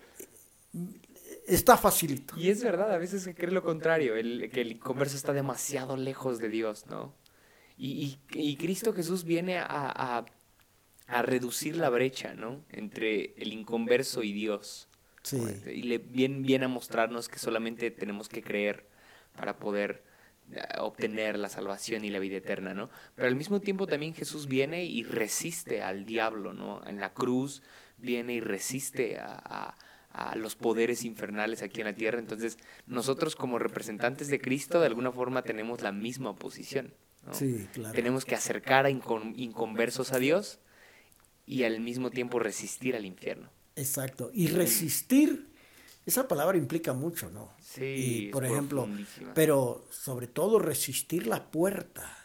[1.48, 2.34] está facilito.
[2.38, 5.98] Y es verdad, a veces se cree lo contrario, el, que el inconverso está demasiado
[5.98, 7.14] lejos de Dios, ¿no?
[7.78, 10.26] Y, y, Cristo Jesús viene a, a,
[11.08, 12.64] a, reducir la brecha, ¿no?
[12.70, 14.88] Entre el inconverso y Dios.
[15.24, 15.42] Sí.
[15.66, 18.86] Y le viene, viene a mostrarnos que solamente tenemos que creer
[19.36, 20.04] para poder
[20.80, 22.90] obtener la salvación y la vida eterna, ¿no?
[23.16, 26.82] Pero al mismo tiempo también Jesús viene y resiste al diablo, ¿no?
[26.86, 27.62] En la cruz
[27.98, 29.76] viene y resiste a,
[30.36, 32.20] los poderes infernales aquí en la tierra.
[32.20, 36.94] Entonces, nosotros como representantes de Cristo, de alguna forma tenemos la misma posición.
[37.26, 37.34] ¿no?
[37.34, 37.94] Sí, claro.
[37.94, 40.60] Tenemos que acercar a inconversos a Dios
[41.46, 43.50] y al mismo tiempo resistir al infierno.
[43.78, 44.32] Exacto.
[44.34, 45.51] Y resistir
[46.06, 47.52] esa palabra implica mucho, ¿no?
[47.62, 48.30] Sí.
[48.34, 48.88] por ejemplo,
[49.36, 52.18] pero sobre todo resistir la puerta.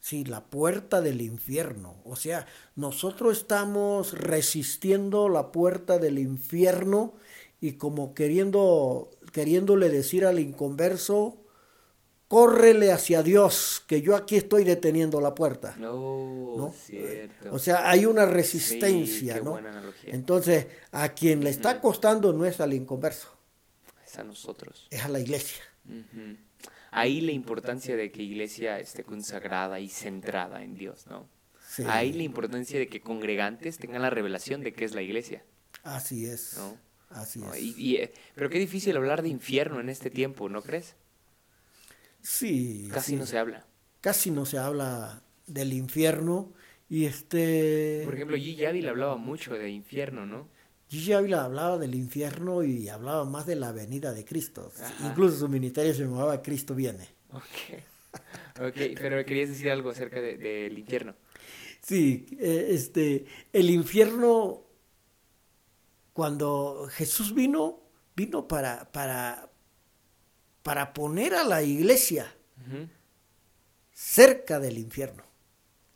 [0.00, 1.96] Sí, la puerta del infierno.
[2.04, 7.14] O sea, nosotros estamos resistiendo la puerta del infierno
[7.60, 11.45] y como queriendo, queriéndole decir al inconverso,
[12.28, 15.76] córrele hacia Dios, que yo aquí estoy deteniendo la puerta.
[15.78, 17.52] No, Cierto.
[17.52, 19.60] O sea, hay una resistencia, ¿no?
[20.04, 23.28] Entonces, a quien le está costando no es al inconverso.
[24.04, 24.86] Es a nosotros.
[24.90, 25.62] Es a la iglesia.
[26.90, 31.28] Ahí la importancia de que iglesia esté consagrada y centrada en Dios, ¿no?
[31.88, 35.44] Ahí la importancia de que congregantes tengan la revelación de qué es la iglesia.
[35.82, 36.54] Así es.
[36.56, 36.78] ¿no?
[37.10, 37.52] Así ¿no?
[37.52, 37.60] es.
[37.60, 40.94] Y- y, eh, pero qué difícil hablar de infierno en este tiempo, ¿no crees?
[42.28, 42.88] Sí.
[42.92, 43.16] Casi sí.
[43.16, 43.64] no se habla.
[44.00, 46.52] Casi no se habla del infierno.
[46.88, 48.02] Y este.
[48.04, 48.66] Por ejemplo, G.
[48.66, 50.48] Ávila hablaba mucho de infierno, ¿no?
[50.88, 54.72] Gigi Ávila hablaba del infierno y hablaba más de la venida de Cristo.
[54.80, 55.08] Ajá.
[55.08, 57.08] Incluso su ministerio se llamaba Cristo viene.
[57.32, 57.42] Ok.
[58.58, 61.14] Ok, pero querías decir algo acerca de- del infierno.
[61.82, 64.62] Sí, eh, este, el infierno,
[66.14, 67.80] cuando Jesús vino,
[68.16, 69.50] vino para, para,
[70.66, 72.34] para poner a la iglesia
[73.92, 75.22] cerca del infierno.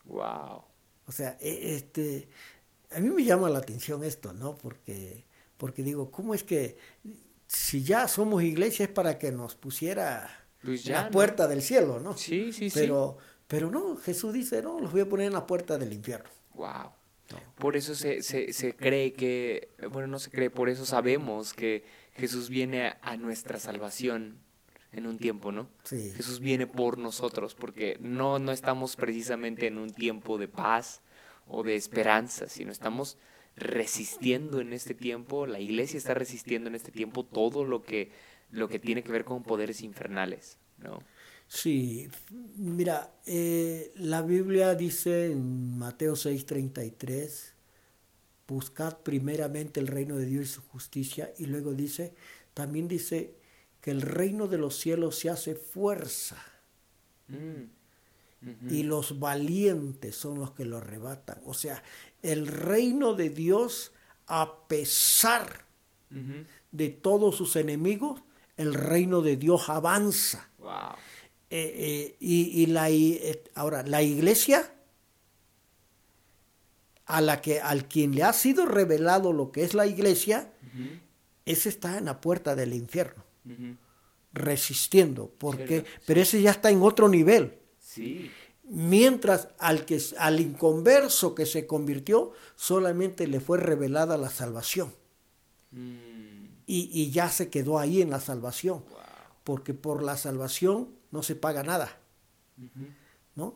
[0.05, 0.63] Wow.
[1.07, 2.29] O sea, e- este,
[2.93, 4.55] a mí me llama la atención esto, ¿no?
[4.55, 6.77] Porque, porque digo, ¿cómo es que
[7.49, 11.11] si ya somos iglesia es para que nos pusiera Pues en la ¿no?
[11.11, 12.17] puerta del cielo, ¿no?
[12.17, 12.79] Sí, sí, sí.
[12.79, 13.19] Pero,
[13.49, 16.31] pero no, Jesús dice, no, los voy a poner en la puerta del infierno.
[16.55, 16.93] Wow.
[17.57, 21.85] Por eso se, se, se cree que, bueno, no se cree, por eso sabemos que
[22.13, 24.39] Jesús viene a, a nuestra salvación
[24.93, 25.69] en un tiempo, ¿no?
[25.85, 26.13] Sí.
[26.17, 31.03] Jesús viene por nosotros, porque no, no estamos precisamente en un tiempo de paz
[31.47, 33.17] o de esperanza, sino estamos
[33.57, 38.11] resistiendo en este tiempo, la iglesia está resistiendo en este tiempo todo lo que,
[38.51, 41.03] lo que tiene que ver con poderes infernales, ¿no?
[41.47, 42.09] Sí,
[42.57, 47.55] mira, eh, la Biblia dice en Mateo 6:33,
[48.47, 52.15] buscad primeramente el reino de Dios y su justicia, y luego dice,
[52.55, 53.35] también dice
[53.81, 56.37] que el reino de los cielos se hace fuerza,
[58.43, 58.71] Mm.
[58.71, 61.41] Y los valientes son los que lo arrebatan.
[61.45, 61.83] O sea,
[62.23, 63.93] el reino de Dios,
[64.27, 65.67] a pesar
[66.73, 68.23] de todos sus enemigos,
[68.57, 70.49] el reino de Dios avanza.
[70.59, 70.71] Wow.
[71.51, 74.73] Eh, eh, y, y la, eh, ahora, la iglesia,
[77.05, 80.53] a la que, al quien le ha sido revelado lo que es la iglesia,
[81.45, 83.25] ese está en la puerta del infierno,
[84.33, 85.33] Resistiendo.
[85.39, 85.91] porque Cierto.
[86.07, 87.59] Pero ese ya está en otro nivel.
[87.79, 88.31] Sí.
[88.65, 94.95] Mientras al, que, al inconverso que se convirtió, solamente le fue revelada la salvación.
[95.73, 96.47] Mm.
[96.67, 98.85] Y, y ya se quedó ahí en la salvación.
[98.89, 98.99] Wow.
[99.43, 101.99] Porque por la salvación no se paga nada.
[103.35, 103.55] ¿no?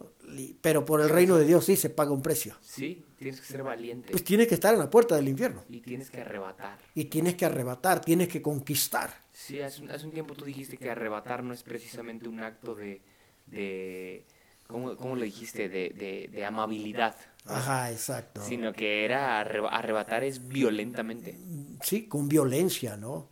[0.61, 2.57] Pero por el reino de Dios sí se paga un precio.
[2.61, 5.63] Sí, tienes que ser valiente Pues tienes que estar en la puerta del infierno.
[5.69, 6.79] y tienes que arrebatar.
[6.95, 9.24] Y tienes que arrebatar, tienes que conquistar.
[9.47, 12.75] Sí, hace un, hace un tiempo tú dijiste que arrebatar no es precisamente un acto
[12.75, 13.03] de,
[13.47, 14.25] de
[14.67, 15.69] ¿cómo, cómo lo dijiste?
[15.69, 17.15] De, de, de amabilidad,
[17.45, 18.43] Ajá, exacto.
[18.43, 21.37] sino que era arreba- arrebatar es violentamente.
[21.83, 23.29] Sí, con violencia, ¿no?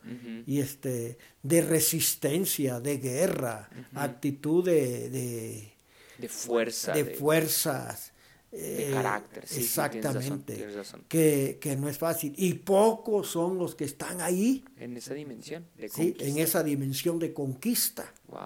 [0.46, 5.72] Y este, de resistencia, de guerra, actitud de, de,
[6.18, 8.11] De fuerza, de de, fuerzas.
[8.52, 9.46] De eh, carácter.
[9.46, 10.54] Sí, sí, tienes razón, exactamente.
[10.54, 11.04] tienes razón.
[11.08, 12.34] que, que no es fácil.
[12.36, 16.02] Y pocos son los que están ahí, En esa dimensión de ¿sí?
[16.02, 16.40] en conquista.
[16.42, 18.40] esa dimensión de conquista, Wow.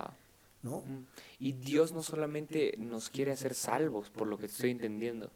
[0.63, 0.79] ¿no?
[0.81, 1.07] Mm.
[1.39, 5.31] Y Dios no solamente nos quiere hacer salvos, por lo que estoy entendiendo,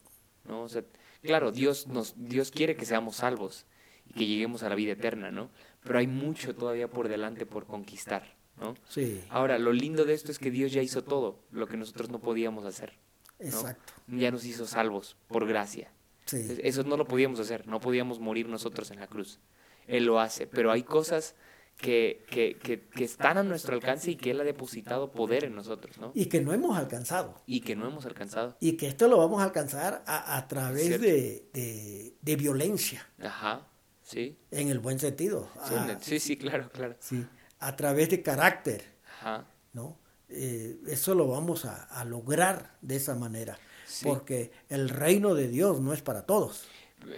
[0.49, 0.63] ¿no?
[0.63, 0.83] O sea,
[1.23, 3.67] claro, Dios nos Dios quiere que seamos salvos
[4.09, 5.51] y que lleguemos a la vida eterna, ¿no?
[5.85, 8.75] Pero hay mucho todavía por delante por conquistar, ¿no?
[8.89, 12.09] Sí, Ahora, lo lindo de esto es que Dios ya hizo todo lo que nosotros
[12.09, 12.95] no podíamos hacer,
[13.41, 13.47] ¿no?
[13.47, 13.93] exacto.
[14.07, 15.91] Ya nos hizo salvos por gracia.
[16.27, 16.59] Sí.
[16.63, 19.41] Eso no lo podíamos hacer, no podíamos morir nosotros en la cruz.
[19.87, 21.35] Él lo hace, pero hay cosas
[21.77, 25.55] que, que, que, que están a nuestro alcance y que Él ha depositado poder en
[25.55, 26.13] nosotros, ¿no?
[26.15, 27.41] y que no hemos alcanzado.
[27.47, 28.57] y que no hemos alcanzado.
[28.61, 33.67] Y que esto lo vamos a alcanzar a, a través de- de violencia, Ajá,
[34.03, 34.37] sí.
[34.51, 35.49] en el buen sentido.
[35.67, 36.97] Sí, Ah, sí, sí, claro, claro.
[37.01, 37.27] sí,
[37.59, 38.85] a través de carácter,
[39.19, 39.99] Ajá, ¿no?
[40.31, 44.05] Eh, eso lo vamos a, a lograr de esa manera, sí.
[44.07, 46.69] porque el reino de Dios no es para todos.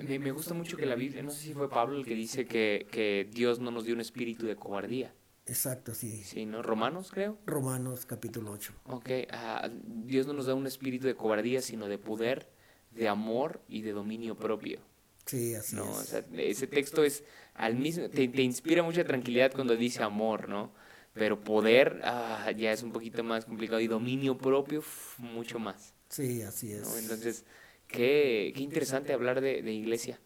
[0.07, 2.47] Me, me gusta mucho que la Biblia, no sé si fue Pablo el que dice
[2.47, 5.13] que, que Dios no nos dio un espíritu de cobardía.
[5.45, 6.23] Exacto, sí.
[6.25, 6.63] Sí, ¿no?
[6.63, 7.37] Romanos, creo.
[7.47, 8.73] Romanos capítulo 8.
[8.85, 12.49] Ok, ah, Dios no nos da un espíritu de cobardía, sino de poder,
[12.93, 14.81] de amor y de dominio propio.
[15.27, 15.85] Sí, así ¿no?
[15.85, 16.09] O es.
[16.09, 20.73] sea, ese texto es al mismo, te, te inspira mucha tranquilidad cuando dice amor, ¿no?
[21.15, 24.83] Pero poder ah, ya es un poquito más complicado y dominio propio
[25.19, 25.95] mucho más.
[26.09, 26.89] Sí, así es.
[26.89, 26.97] ¿no?
[26.97, 27.45] Entonces,
[27.87, 30.21] qué, qué interesante hablar de, de iglesia.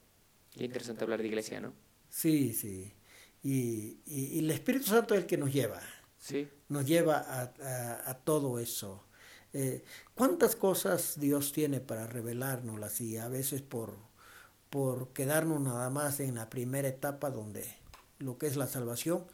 [0.57, 1.73] Qué interesante hablar de iglesia, ¿no?
[2.09, 2.95] Sí, sí.
[3.43, 5.81] Y, y- y el Espíritu Santo es el que nos lleva,
[6.19, 6.49] Sí.
[6.69, 9.05] nos lleva a, a- a todo eso.
[9.53, 9.85] Eh,
[10.15, 13.01] ¿Cuántas cosas Dios tiene para revelárnoslas?
[13.01, 13.97] Y a veces por,
[14.71, 17.65] por quedarnos nada más en la primera etapa donde
[18.19, 19.25] lo que es la salvación,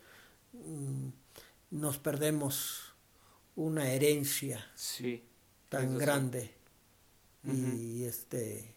[0.53, 1.09] mm,
[1.73, 2.95] nos perdemos
[3.57, 5.25] una herencia Sí.
[5.69, 6.55] tan grande
[7.45, 8.75] y este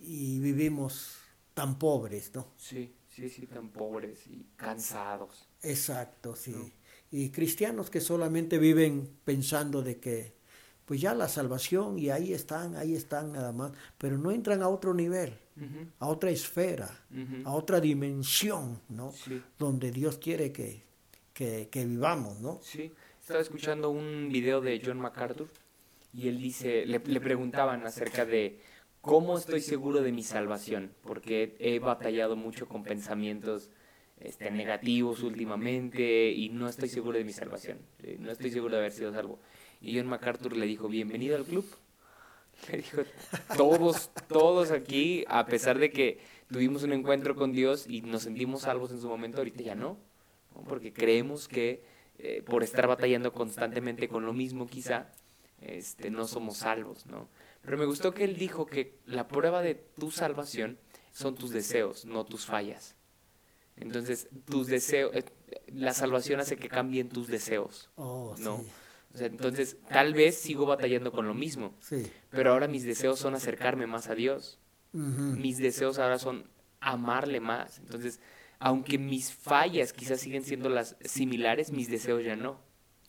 [0.00, 1.18] y vivimos
[1.54, 2.48] tan pobres, ¿no?
[2.56, 5.46] Sí, Sí, sí, tan pobres y cansados.
[5.60, 6.72] Exacto, sí.
[7.10, 10.32] Y cristianos que solamente viven pensando de que,
[10.86, 14.68] pues ya la salvación y ahí están, ahí están nada más, pero no entran a
[14.68, 15.38] otro nivel,
[15.98, 17.04] a otra esfera,
[17.44, 19.12] a otra dimensión, ¿no?
[19.58, 20.82] Donde Dios quiere que,
[21.32, 22.60] que, vivamos, ¿no?
[22.62, 25.48] Sí, estaba escuchando un video de John MacArthur
[26.12, 28.60] y él dice, le, preguntaban acerca de
[29.00, 33.70] cómo estoy seguro de mi salvación, porque he batallado mucho con pensamientos
[34.20, 37.78] este, negativos últimamente y no estoy seguro de mi salvación,
[38.18, 39.38] no estoy seguro de haber sido salvo.
[39.80, 41.64] Y John MacArthur le dijo, bienvenido al club.
[42.70, 43.02] Le dijo,
[43.56, 48.62] todos, todos aquí, a pesar de que tuvimos un encuentro con Dios y nos sentimos
[48.62, 49.98] salvos en su momento, ahorita ya no,
[50.66, 51.82] porque creemos que
[52.18, 55.10] eh, por estar batallando constantemente con lo mismo quizá,
[55.60, 57.28] este, no somos salvos, ¿no?
[57.62, 60.78] Pero me gustó que él dijo que la prueba de tu salvación
[61.12, 62.96] son tus deseos, no tus fallas.
[63.76, 65.24] Entonces, tus deseos, eh,
[65.68, 68.64] la salvación hace que cambien tus deseos, oh, ¿no?
[69.18, 71.74] entonces, tal vez sigo batallando con lo mismo,
[72.30, 74.58] pero ahora mis deseos son acercarme más a Dios.
[74.92, 76.48] Mis deseos ahora son
[76.80, 77.78] amarle más.
[77.78, 78.20] Entonces,
[78.62, 82.60] aunque mis fallas quizás siguen siendo las similares, mis deseos ya no.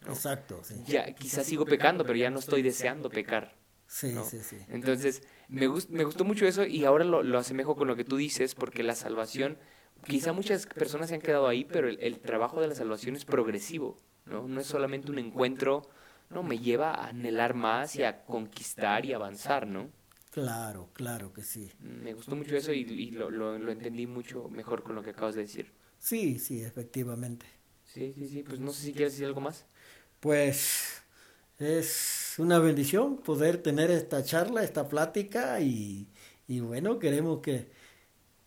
[0.07, 3.55] Exacto, Ya, quizás sigo pecando, pero ya no estoy deseando pecar.
[3.85, 4.57] Sí, sí, sí.
[4.69, 8.17] Entonces, me, me gustó mucho eso y ahora lo, lo asemejo con lo que tú
[8.17, 9.59] dices, porque la salvación,
[10.07, 13.97] quizá muchas personas se han quedado ahí, pero el, trabajo de la salvación es progresivo,
[14.25, 14.47] ¿no?
[14.47, 15.83] No es solamente un encuentro,
[16.31, 19.91] no, me lleva a anhelar más y a conquistar y avanzar, ¿no?
[20.33, 21.69] Claro, claro que sí.
[21.79, 25.35] Me gustó mucho eso y, lo, lo, lo, entendí mucho mejor con lo que acabas
[25.35, 25.71] de decir.
[25.99, 27.45] Sí, sí, efectivamente.
[27.83, 28.41] Sí, sí, sí.
[28.41, 29.67] Pues no sé si quieres decir algo más.
[30.19, 31.03] Pues
[31.59, 36.07] es una bendición poder tener esta charla, esta plática y,
[36.47, 37.67] bueno, queremos que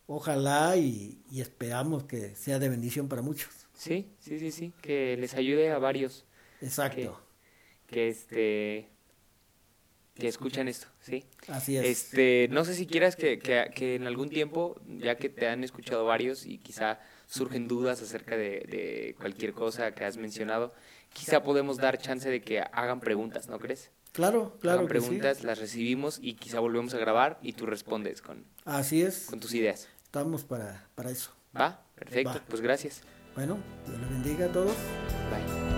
[0.08, 3.68] ojalá y, esperamos que sea de bendición para muchos.
[3.74, 6.24] Sí, sí, sí, sí, que les ayude a varios.
[6.60, 7.22] Exacto.
[7.86, 8.95] Que, este
[10.18, 11.24] que escuchan esto, ¿sí?
[11.48, 11.84] Así es.
[11.84, 16.04] Este, no sé si quieras que, que, en algún tiempo, ya que te han escuchado
[16.04, 20.72] varios y quizá surgen dudas acerca de, de cualquier cosa que has mencionado,
[21.12, 23.90] quizá podemos dar chance de que hagan preguntas, ¿no crees?
[24.12, 24.78] Claro, claro.
[24.78, 29.26] Hagan preguntas, las recibimos y quizá volvemos a grabar y tú respondes con, Así es.
[29.26, 29.88] con tus ideas.
[30.04, 31.32] Estamos para, para eso.
[31.54, 31.84] ¿Va?
[31.94, 33.02] Perfecto, pues gracias.
[33.34, 34.74] Bueno, Dios les bendiga a todos.
[35.30, 35.75] Bye.